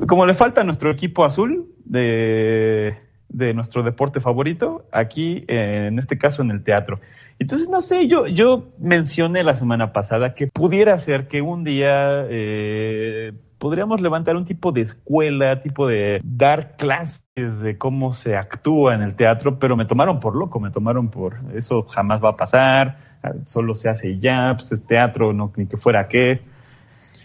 como 0.06 0.26
le 0.26 0.34
falta 0.34 0.60
a 0.60 0.64
nuestro 0.64 0.90
equipo 0.90 1.24
azul 1.24 1.66
de, 1.84 2.96
de 3.28 3.54
nuestro 3.54 3.82
deporte 3.82 4.20
favorito, 4.20 4.86
aquí 4.92 5.44
eh, 5.48 5.86
en 5.88 5.98
este 5.98 6.18
caso 6.18 6.42
en 6.42 6.50
el 6.50 6.62
teatro. 6.64 7.00
Entonces, 7.38 7.68
no 7.68 7.80
sé, 7.80 8.08
yo, 8.08 8.26
yo 8.26 8.68
mencioné 8.78 9.44
la 9.44 9.54
semana 9.54 9.92
pasada 9.92 10.34
que 10.34 10.48
pudiera 10.48 10.98
ser 10.98 11.28
que 11.28 11.40
un 11.40 11.62
día 11.62 12.26
eh, 12.28 13.32
podríamos 13.58 14.00
levantar 14.00 14.36
un 14.36 14.44
tipo 14.44 14.72
de 14.72 14.80
escuela, 14.80 15.62
tipo 15.62 15.86
de 15.86 16.20
dar 16.24 16.76
clases 16.76 17.22
de 17.60 17.78
cómo 17.78 18.12
se 18.12 18.36
actúa 18.36 18.94
en 18.94 19.02
el 19.02 19.14
teatro, 19.14 19.58
pero 19.58 19.76
me 19.76 19.84
tomaron 19.84 20.18
por 20.18 20.34
loco, 20.34 20.58
me 20.58 20.70
tomaron 20.70 21.10
por 21.10 21.36
eso 21.54 21.82
jamás 21.84 22.22
va 22.22 22.30
a 22.30 22.36
pasar, 22.36 22.98
solo 23.44 23.74
se 23.74 23.88
hace 23.88 24.10
y 24.10 24.20
ya, 24.20 24.54
pues 24.58 24.72
es 24.72 24.86
teatro, 24.86 25.32
no, 25.32 25.52
ni 25.56 25.66
que 25.66 25.76
fuera 25.76 26.08
qué. 26.08 26.38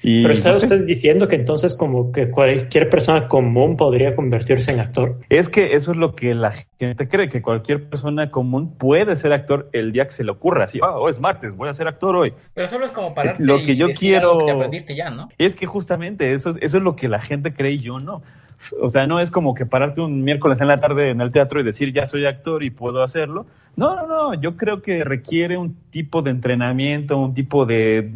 Y, 0.05 0.21
Pero 0.21 0.33
está 0.33 0.51
no 0.51 0.55
sé. 0.57 0.65
usted 0.65 0.85
diciendo 0.85 1.29
que 1.29 1.37
entonces 1.37 1.73
como 1.73 2.11
que 2.11 2.29
cualquier 2.29 2.89
persona 2.89 3.29
común 3.29 3.77
podría 3.77 4.17
convertirse 4.17 4.73
en 4.73 4.81
actor. 4.81 5.17
Es 5.29 5.47
que 5.47 5.75
eso 5.75 5.91
es 5.91 5.97
lo 5.97 6.13
que 6.13 6.35
la 6.35 6.51
gente 6.77 7.07
cree, 7.07 7.29
que 7.29 7.41
cualquier 7.41 7.87
persona 7.87 8.29
común 8.29 8.75
puede 8.77 9.15
ser 9.15 9.31
actor 9.31 9.69
el 9.71 9.93
día 9.93 10.03
que 10.03 10.11
se 10.11 10.25
le 10.25 10.31
ocurra. 10.31 10.65
Así, 10.65 10.77
oh, 10.83 11.07
es 11.07 11.21
martes, 11.21 11.55
voy 11.55 11.69
a 11.69 11.73
ser 11.73 11.87
actor 11.87 12.17
hoy. 12.17 12.33
Pero 12.53 12.67
solo 12.67 12.85
es 12.85 12.91
como 12.91 13.13
pararte 13.13 13.41
Lo 13.45 13.59
que 13.59 13.71
y 13.71 13.77
yo 13.77 13.87
que 13.87 13.93
quiero- 13.93 14.39
te 14.43 14.51
aprendiste 14.51 14.93
ya, 14.93 15.09
¿no? 15.09 15.29
Es 15.37 15.55
que 15.55 15.67
justamente 15.67 16.33
eso, 16.33 16.49
es- 16.49 16.57
eso 16.59 16.77
es 16.79 16.83
lo 16.83 16.97
que 16.97 17.07
la 17.07 17.21
gente 17.21 17.53
cree 17.53 17.71
y 17.71 17.79
yo 17.79 17.99
no. 17.99 18.21
O 18.79 18.89
sea, 18.89 19.07
no 19.07 19.19
es 19.19 19.31
como 19.31 19.53
que 19.53 19.65
pararte 19.65 20.01
un 20.01 20.23
miércoles 20.23 20.61
en 20.61 20.67
la 20.67 20.77
tarde 20.77 21.09
en 21.09 21.21
el 21.21 21.31
teatro 21.31 21.59
y 21.59 21.63
decir 21.63 21.93
ya 21.93 22.05
soy 22.05 22.25
actor 22.25 22.63
y 22.63 22.69
puedo 22.69 23.03
hacerlo. 23.03 23.45
No, 23.75 23.95
no, 23.95 24.07
no. 24.07 24.33
Yo 24.35 24.55
creo 24.55 24.81
que 24.81 25.03
requiere 25.03 25.57
un 25.57 25.75
tipo 25.89 26.21
de 26.21 26.29
entrenamiento, 26.31 27.17
un 27.17 27.33
tipo 27.33 27.65
de 27.65 28.11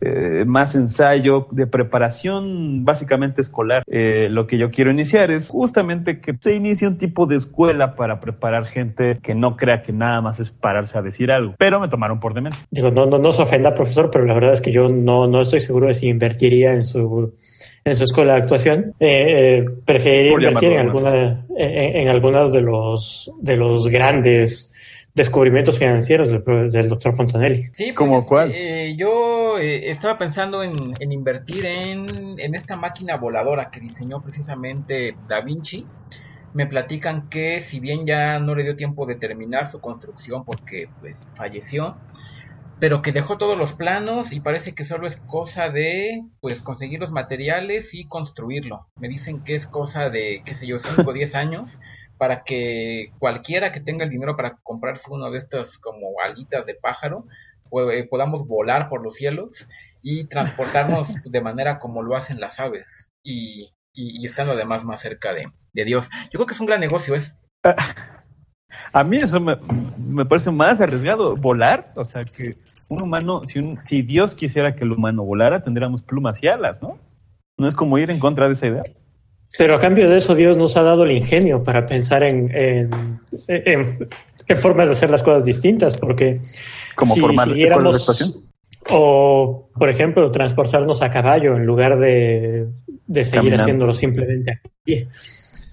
eh, 0.00 0.44
más 0.46 0.74
ensayo, 0.74 1.46
de 1.50 1.66
preparación 1.66 2.84
básicamente 2.84 3.40
escolar. 3.40 3.82
Eh, 3.86 4.28
lo 4.30 4.46
que 4.46 4.58
yo 4.58 4.70
quiero 4.70 4.90
iniciar 4.90 5.30
es 5.30 5.48
justamente 5.48 6.20
que 6.20 6.36
se 6.38 6.54
inicie 6.54 6.86
un 6.86 6.98
tipo 6.98 7.26
de 7.26 7.36
escuela 7.36 7.94
para 7.94 8.20
preparar 8.20 8.66
gente 8.66 9.18
que 9.22 9.34
no 9.34 9.56
crea 9.56 9.82
que 9.82 9.92
nada 9.92 10.20
más 10.20 10.38
es 10.38 10.50
pararse 10.50 10.98
a 10.98 11.02
decir 11.02 11.32
algo. 11.32 11.54
Pero 11.56 11.80
me 11.80 11.88
tomaron 11.88 12.20
por 12.20 12.34
demente. 12.34 12.58
Digo, 12.70 12.90
no, 12.90 13.06
no, 13.06 13.18
no 13.18 13.32
se 13.32 13.42
ofenda, 13.42 13.74
profesor, 13.74 14.10
pero 14.10 14.26
la 14.26 14.34
verdad 14.34 14.52
es 14.52 14.60
que 14.60 14.72
yo 14.72 14.88
no, 14.88 15.26
no 15.26 15.40
estoy 15.40 15.60
seguro 15.60 15.86
de 15.86 15.94
si 15.94 16.08
invertiría 16.08 16.74
en 16.74 16.84
su, 16.84 17.34
en 17.84 17.96
su 17.96 18.04
escuela 18.04 18.34
de 18.34 18.42
actuación. 18.42 18.94
Eh, 19.00 19.58
eh, 19.58 19.64
preferiría 19.84 20.32
Por 20.32 20.42
invertir 20.42 20.72
en, 20.72 20.78
alguna, 20.78 21.46
en, 21.56 21.96
en 21.96 22.08
algunos 22.08 22.52
de 22.52 22.60
los, 22.60 23.30
de 23.40 23.56
los 23.56 23.88
grandes 23.88 24.72
descubrimientos 25.12 25.78
financieros 25.78 26.28
del, 26.28 26.70
del 26.70 26.88
doctor 26.88 27.14
Fontanelli. 27.14 27.68
Sí, 27.72 27.92
¿Cómo 27.92 28.18
pues, 28.18 28.26
cuál? 28.26 28.52
eh, 28.54 28.94
yo 28.96 29.58
eh, 29.58 29.90
estaba 29.90 30.16
pensando 30.16 30.62
en, 30.62 30.72
en 31.00 31.12
invertir 31.12 31.66
en, 31.66 32.38
en 32.38 32.54
esta 32.54 32.76
máquina 32.76 33.16
voladora 33.16 33.70
que 33.70 33.80
diseñó 33.80 34.22
precisamente 34.22 35.16
Da 35.28 35.40
Vinci. 35.40 35.84
Me 36.54 36.66
platican 36.66 37.28
que 37.28 37.60
si 37.60 37.80
bien 37.80 38.06
ya 38.06 38.38
no 38.38 38.54
le 38.54 38.62
dio 38.62 38.76
tiempo 38.76 39.06
de 39.06 39.16
terminar 39.16 39.66
su 39.66 39.80
construcción 39.80 40.44
porque 40.44 40.88
pues 41.00 41.30
falleció, 41.34 41.96
pero 42.80 43.02
que 43.02 43.12
dejó 43.12 43.36
todos 43.36 43.58
los 43.58 43.74
planos 43.74 44.32
y 44.32 44.40
parece 44.40 44.74
que 44.74 44.84
solo 44.84 45.06
es 45.06 45.16
cosa 45.16 45.68
de 45.68 46.22
pues 46.40 46.62
conseguir 46.62 46.98
los 46.98 47.12
materiales 47.12 47.94
y 47.94 48.06
construirlo. 48.06 48.88
Me 48.96 49.08
dicen 49.08 49.44
que 49.44 49.54
es 49.54 49.66
cosa 49.66 50.08
de, 50.08 50.40
qué 50.46 50.54
sé 50.54 50.66
yo, 50.66 50.78
5 50.78 51.02
o 51.08 51.12
10 51.12 51.34
años 51.34 51.78
para 52.16 52.42
que 52.42 53.12
cualquiera 53.18 53.70
que 53.70 53.80
tenga 53.80 54.04
el 54.04 54.10
dinero 54.10 54.36
para 54.36 54.56
comprarse 54.62 55.10
uno 55.10 55.30
de 55.30 55.38
estos 55.38 55.78
como 55.78 56.20
alitas 56.24 56.64
de 56.66 56.74
pájaro, 56.74 57.26
pues, 57.68 58.08
podamos 58.08 58.46
volar 58.46 58.88
por 58.88 59.02
los 59.02 59.14
cielos 59.14 59.68
y 60.02 60.26
transportarnos 60.26 61.14
de 61.24 61.40
manera 61.42 61.78
como 61.78 62.02
lo 62.02 62.16
hacen 62.16 62.40
las 62.40 62.60
aves 62.60 63.12
y, 63.22 63.74
y, 63.92 64.22
y 64.22 64.26
estando 64.26 64.52
además 64.52 64.84
más 64.84 65.00
cerca 65.02 65.34
de, 65.34 65.44
de 65.74 65.84
Dios. 65.84 66.08
Yo 66.24 66.38
creo 66.38 66.46
que 66.46 66.54
es 66.54 66.60
un 66.60 66.66
gran 66.66 66.80
negocio 66.80 67.14
eso. 67.14 67.34
A 68.92 69.04
mí 69.04 69.18
eso 69.18 69.40
me, 69.40 69.56
me 69.98 70.24
parece 70.24 70.50
más 70.50 70.80
arriesgado. 70.80 71.36
Volar, 71.36 71.90
o 71.96 72.04
sea, 72.04 72.22
que 72.24 72.54
un 72.88 73.02
humano, 73.02 73.40
si, 73.46 73.58
un, 73.58 73.78
si 73.86 74.02
Dios 74.02 74.34
quisiera 74.34 74.74
que 74.74 74.84
el 74.84 74.92
humano 74.92 75.24
volara, 75.24 75.62
tendríamos 75.62 76.02
plumas 76.02 76.42
y 76.42 76.48
alas, 76.48 76.80
¿no? 76.82 76.98
No 77.58 77.68
es 77.68 77.74
como 77.74 77.98
ir 77.98 78.10
en 78.10 78.18
contra 78.18 78.48
de 78.48 78.54
esa 78.54 78.66
idea. 78.66 78.82
Pero 79.58 79.74
a 79.74 79.80
cambio 79.80 80.08
de 80.08 80.16
eso, 80.16 80.34
Dios 80.34 80.56
nos 80.56 80.76
ha 80.76 80.82
dado 80.82 81.04
el 81.04 81.12
ingenio 81.12 81.64
para 81.64 81.84
pensar 81.84 82.22
en, 82.22 82.50
en, 82.54 82.90
en, 83.48 84.08
en 84.46 84.56
formas 84.56 84.86
de 84.86 84.92
hacer 84.92 85.10
las 85.10 85.22
cosas 85.22 85.44
distintas, 85.44 85.96
porque 85.96 86.40
Como 86.94 87.14
si 87.14 87.20
formar 87.20 87.48
siguiéramos-. 87.48 88.42
O, 88.88 89.68
por 89.74 89.90
ejemplo, 89.90 90.30
transportarnos 90.30 91.02
a 91.02 91.10
caballo 91.10 91.56
en 91.56 91.66
lugar 91.66 91.98
de, 91.98 92.66
de 93.06 93.24
seguir 93.24 93.40
Caminando. 93.40 93.62
haciéndolo 93.62 93.92
simplemente 93.94 94.60
aquí. 94.82 95.06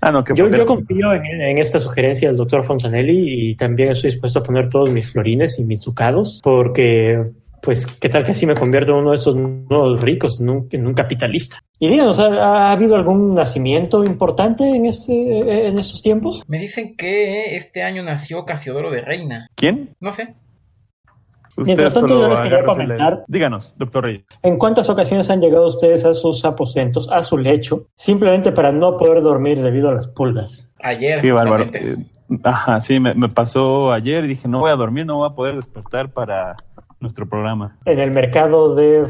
Ah, 0.08 0.12
no, 0.12 0.24
que 0.24 0.34
Yo, 0.34 0.50
yo 0.50 0.66
confío 0.66 1.14
en, 1.14 1.42
en 1.42 1.58
esta 1.58 1.80
sugerencia 1.82 2.30
del 2.30 2.38
doctor 2.38 2.64
Fontanelli 2.64 3.50
y 3.50 3.56
también 3.56 3.90
estoy 3.90 4.12
dispuesto 4.12 4.40
a 4.40 4.44
poner 4.44 4.70
todos 4.70 4.90
mis 4.90 5.12
florines 5.12 5.60
y 5.60 5.66
mis 5.66 5.82
ducados 5.82 6.40
porque, 6.42 7.22
pues, 7.62 7.86
¿qué 7.86 8.08
tal 8.08 8.24
que 8.24 8.32
así 8.32 8.46
me 8.46 8.56
convierto 8.56 8.92
en 8.92 9.00
uno 9.00 9.10
de 9.10 9.18
estos 9.18 9.36
nuevos 9.36 10.02
ricos, 10.02 10.40
en 10.40 10.50
un, 10.50 10.68
en 10.72 10.88
un 10.88 10.94
capitalista? 10.94 11.60
Y 11.78 11.90
díganos, 11.90 12.20
¿ha, 12.20 12.28
ha 12.28 12.72
habido 12.72 12.96
algún 12.96 13.36
nacimiento 13.36 14.02
importante 14.06 14.64
en, 14.64 14.86
este, 14.86 15.68
en 15.68 15.78
estos 15.78 16.02
tiempos? 16.02 16.42
Me 16.48 16.58
dicen 16.58 16.96
que 16.96 17.58
este 17.58 17.84
año 17.84 18.02
nació 18.02 18.46
Casiodoro 18.46 18.90
de 18.90 19.02
Reina. 19.02 19.50
¿Quién? 19.56 19.90
No 20.00 20.14
sé. 20.14 20.36
Mientras 21.58 21.94
tanto, 21.94 22.20
yo 22.20 22.28
les 22.30 22.40
quería 22.40 22.64
comentar- 22.64 23.24
Díganos, 23.28 23.76
doctor 23.78 24.04
Reyes. 24.04 24.26
¿En 24.44 24.58
cuántas 24.58 24.90
ocasiones 24.90 25.30
han 25.30 25.42
llegado 25.42 25.68
ustedes 25.68 26.06
a 26.06 26.14
sus 26.14 26.46
aposentos, 26.46 27.10
a 27.12 27.24
su 27.24 27.38
lecho, 27.38 27.88
simplemente 27.96 28.52
para 28.52 28.72
no 28.72 28.96
poder 28.98 29.22
dormir 29.24 29.62
debido 29.62 29.90
a 29.90 29.94
las 29.94 30.08
pulgas? 30.08 30.74
Ayer. 30.82 31.20
Qué 31.22 31.32
bárbaro. 31.32 31.66
Eh, 31.74 31.96
Ajá, 32.44 32.82
sí, 32.82 33.00
me, 33.00 33.14
me 33.14 33.30
pasó 33.30 33.92
ayer 33.94 34.26
y 34.26 34.28
dije, 34.28 34.50
no 34.50 34.60
voy 34.60 34.70
a 34.70 34.76
dormir, 34.76 35.06
no 35.06 35.16
voy 35.18 35.30
a 35.30 35.34
poder 35.34 35.56
despertar 35.56 36.12
para 36.12 36.58
nuestro 37.00 37.28
programa. 37.28 37.78
En 37.86 38.00
el 38.00 38.12
mercado 38.12 38.76
de, 38.76 39.06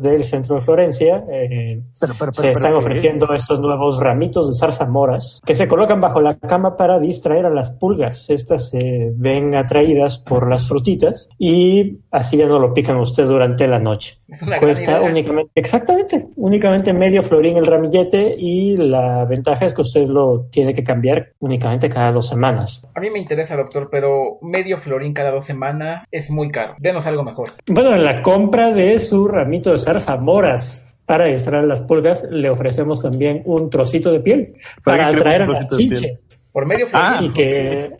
del 0.00 0.24
centro 0.24 0.56
de 0.56 0.60
Florencia 0.60 1.24
eh, 1.30 1.82
Pero, 2.00 2.14
pero, 2.18 2.32
se 2.32 2.50
están 2.50 2.74
ofreciendo 2.74 3.32
estos 3.34 3.60
nuevos 3.60 4.00
ramitos 4.00 4.48
de 4.48 4.58
zarzamoras 4.58 5.40
que 5.44 5.54
se 5.54 5.68
colocan 5.68 6.00
bajo 6.00 6.20
la 6.20 6.38
cama 6.38 6.76
para 6.76 6.98
distraer 6.98 7.46
a 7.46 7.50
las 7.50 7.70
pulgas. 7.70 8.28
Estas 8.30 8.70
se 8.70 9.12
ven 9.14 9.54
atraídas 9.54 10.18
por 10.18 10.48
las 10.48 10.68
frutitas 10.68 11.28
y 11.38 12.00
así 12.10 12.36
ya 12.36 12.46
no 12.46 12.58
lo 12.58 12.74
pican 12.74 12.96
a 12.96 13.02
usted 13.02 13.26
durante 13.26 13.66
la 13.66 13.78
noche. 13.78 14.18
Es 14.32 14.40
una 14.40 14.56
gran 14.56 14.62
Cuesta 14.62 15.02
únicamente, 15.02 15.52
exactamente, 15.54 16.24
únicamente 16.36 16.92
medio 16.94 17.22
florín 17.22 17.58
el 17.58 17.66
ramillete 17.66 18.34
y 18.38 18.78
la 18.78 19.26
ventaja 19.26 19.66
es 19.66 19.74
que 19.74 19.82
usted 19.82 20.06
lo 20.06 20.46
tiene 20.50 20.72
que 20.72 20.82
cambiar 20.82 21.32
únicamente 21.40 21.90
cada 21.90 22.12
dos 22.12 22.28
semanas. 22.28 22.88
A 22.94 23.00
mí 23.00 23.10
me 23.10 23.18
interesa, 23.18 23.56
doctor, 23.56 23.88
pero 23.90 24.38
medio 24.40 24.78
florín 24.78 25.12
cada 25.12 25.30
dos 25.32 25.44
semanas 25.44 26.06
es 26.10 26.30
muy 26.30 26.48
caro. 26.50 26.74
Denos 26.78 27.06
algo 27.06 27.22
mejor. 27.24 27.50
Bueno, 27.66 27.94
en 27.94 28.04
la 28.04 28.22
compra 28.22 28.72
de 28.72 28.98
su 28.98 29.28
ramito 29.28 29.70
de 29.70 29.78
zarzamoras 29.78 30.84
para 31.04 31.26
distraer 31.26 31.64
las 31.64 31.82
pulgas, 31.82 32.26
le 32.30 32.48
ofrecemos 32.48 33.02
también 33.02 33.42
un 33.44 33.68
trocito 33.68 34.10
de 34.10 34.20
piel 34.20 34.54
¿Para 34.82 35.08
atraer 35.08 35.42
a 35.42 35.46
las 35.46 35.68
chinches. 35.68 36.26
Por 36.52 36.64
medio 36.64 36.86
Ah, 36.94 37.16
florín. 37.18 37.30
Y 37.30 37.34
que 37.34 37.90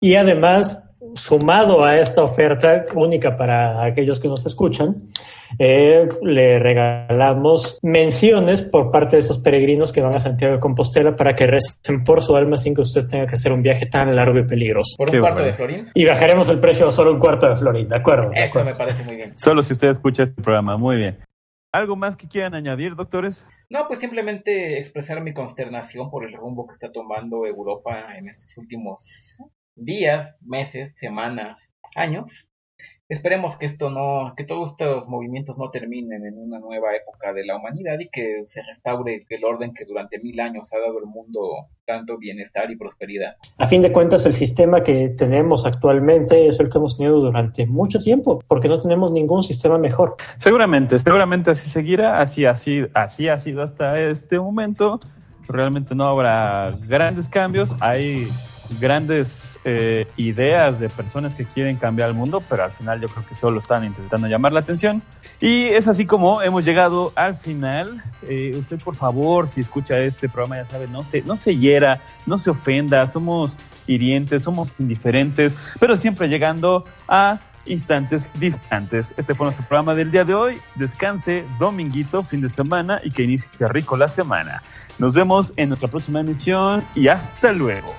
Y 0.00 0.14
además, 0.14 0.83
sumado 1.14 1.84
a 1.84 1.98
esta 1.98 2.22
oferta 2.22 2.84
única 2.94 3.36
para 3.36 3.82
aquellos 3.84 4.20
que 4.20 4.28
nos 4.28 4.44
escuchan, 4.46 5.02
eh, 5.58 6.08
le 6.22 6.58
regalamos 6.58 7.78
menciones 7.82 8.62
por 8.62 8.90
parte 8.90 9.16
de 9.16 9.20
estos 9.20 9.38
peregrinos 9.38 9.92
que 9.92 10.00
van 10.00 10.14
a 10.16 10.20
Santiago 10.20 10.54
de 10.54 10.60
Compostela 10.60 11.14
para 11.16 11.34
que 11.34 11.46
recen 11.46 12.02
por 12.04 12.22
su 12.22 12.34
alma 12.36 12.58
sin 12.58 12.74
que 12.74 12.80
usted 12.80 13.06
tenga 13.06 13.26
que 13.26 13.36
hacer 13.36 13.52
un 13.52 13.62
viaje 13.62 13.86
tan 13.86 14.14
largo 14.16 14.38
y 14.38 14.44
peligroso. 14.46 14.96
Por 14.96 15.08
un 15.08 15.12
Qué 15.14 15.20
cuarto 15.20 15.42
de 15.42 15.52
florín. 15.52 15.90
Y 15.94 16.04
bajaremos 16.04 16.48
el 16.48 16.58
precio 16.58 16.88
a 16.88 16.90
solo 16.90 17.12
un 17.12 17.18
cuarto 17.18 17.48
de 17.48 17.56
florina, 17.56 17.88
¿de 17.90 17.96
acuerdo? 17.96 18.30
de 18.30 18.40
Eso 18.44 18.48
acuerdo. 18.58 18.70
me 18.70 18.74
parece 18.76 19.04
muy 19.04 19.16
bien. 19.16 19.36
Solo 19.36 19.62
si 19.62 19.72
usted 19.72 19.88
escucha 19.90 20.24
este 20.24 20.42
programa, 20.42 20.76
muy 20.76 20.96
bien. 20.96 21.18
¿Algo 21.72 21.96
más 21.96 22.16
que 22.16 22.28
quieran 22.28 22.54
añadir, 22.54 22.94
doctores? 22.94 23.44
No, 23.68 23.88
pues 23.88 23.98
simplemente 23.98 24.78
expresar 24.78 25.20
mi 25.20 25.32
consternación 25.32 26.08
por 26.10 26.24
el 26.24 26.32
rumbo 26.32 26.66
que 26.66 26.72
está 26.72 26.92
tomando 26.92 27.46
Europa 27.46 28.16
en 28.16 28.28
estos 28.28 28.56
últimos 28.58 29.38
días, 29.76 30.40
meses, 30.44 30.96
semanas, 30.96 31.74
años. 31.94 32.50
Esperemos 33.06 33.58
que 33.58 33.66
esto 33.66 33.90
no, 33.90 34.32
que 34.34 34.44
todos 34.44 34.70
estos 34.70 35.08
movimientos 35.08 35.58
no 35.58 35.68
terminen 35.68 36.24
en 36.24 36.38
una 36.38 36.58
nueva 36.58 36.94
época 36.96 37.34
de 37.34 37.44
la 37.44 37.56
humanidad 37.56 37.98
y 38.00 38.08
que 38.08 38.44
se 38.46 38.62
restaure 38.62 39.26
el 39.28 39.44
orden 39.44 39.74
que 39.74 39.84
durante 39.84 40.18
mil 40.20 40.40
años 40.40 40.72
ha 40.72 40.78
dado 40.78 40.98
al 40.98 41.04
mundo 41.04 41.68
tanto 41.84 42.16
bienestar 42.16 42.70
y 42.70 42.76
prosperidad. 42.76 43.34
A 43.58 43.66
fin 43.66 43.82
de 43.82 43.92
cuentas, 43.92 44.24
el 44.24 44.32
sistema 44.32 44.82
que 44.82 45.10
tenemos 45.10 45.66
actualmente 45.66 46.46
es 46.46 46.58
el 46.60 46.70
que 46.70 46.78
hemos 46.78 46.96
tenido 46.96 47.20
durante 47.20 47.66
mucho 47.66 48.00
tiempo, 48.00 48.42
porque 48.48 48.68
no 48.68 48.80
tenemos 48.80 49.12
ningún 49.12 49.42
sistema 49.42 49.76
mejor. 49.76 50.16
Seguramente, 50.38 50.98
seguramente 50.98 51.50
así 51.50 51.68
seguirá, 51.68 52.22
así, 52.22 52.46
así, 52.46 52.86
así 52.94 53.28
ha 53.28 53.38
sido 53.38 53.62
hasta 53.62 54.00
este 54.00 54.40
momento. 54.40 54.98
Realmente 55.46 55.94
no 55.94 56.04
habrá 56.04 56.72
grandes 56.88 57.28
cambios, 57.28 57.76
hay 57.80 58.26
grandes 58.80 59.58
eh, 59.64 60.06
ideas 60.16 60.78
de 60.78 60.88
personas 60.88 61.34
que 61.34 61.44
quieren 61.44 61.76
cambiar 61.76 62.08
el 62.08 62.14
mundo, 62.14 62.42
pero 62.48 62.64
al 62.64 62.72
final 62.72 63.00
yo 63.00 63.08
creo 63.08 63.26
que 63.26 63.34
solo 63.34 63.60
están 63.60 63.84
intentando 63.84 64.26
llamar 64.26 64.52
la 64.52 64.60
atención. 64.60 65.02
Y 65.40 65.64
es 65.64 65.88
así 65.88 66.06
como 66.06 66.42
hemos 66.42 66.64
llegado 66.64 67.12
al 67.16 67.36
final. 67.36 68.02
Eh, 68.28 68.54
usted, 68.58 68.78
por 68.80 68.96
favor, 68.96 69.48
si 69.48 69.60
escucha 69.60 69.98
este 69.98 70.28
programa, 70.28 70.62
ya 70.62 70.70
sabe, 70.70 70.88
no 70.88 71.04
se, 71.04 71.22
no 71.22 71.36
se 71.36 71.56
hiera, 71.56 72.00
no 72.26 72.38
se 72.38 72.50
ofenda, 72.50 73.06
somos 73.08 73.56
hirientes, 73.86 74.42
somos 74.42 74.70
indiferentes, 74.78 75.56
pero 75.78 75.96
siempre 75.96 76.28
llegando 76.28 76.84
a 77.08 77.38
instantes 77.66 78.28
distantes. 78.34 79.14
Este 79.16 79.34
fue 79.34 79.46
nuestro 79.46 79.66
programa 79.66 79.94
del 79.94 80.10
día 80.10 80.24
de 80.24 80.34
hoy. 80.34 80.58
Descanse, 80.74 81.44
dominguito, 81.58 82.22
fin 82.22 82.40
de 82.40 82.48
semana 82.48 83.00
y 83.02 83.10
que 83.10 83.22
inicie 83.22 83.48
rico 83.68 83.96
la 83.96 84.08
semana. 84.08 84.62
Nos 84.98 85.14
vemos 85.14 85.52
en 85.56 85.68
nuestra 85.68 85.88
próxima 85.88 86.20
emisión 86.20 86.82
y 86.94 87.08
hasta 87.08 87.52
luego. 87.52 87.94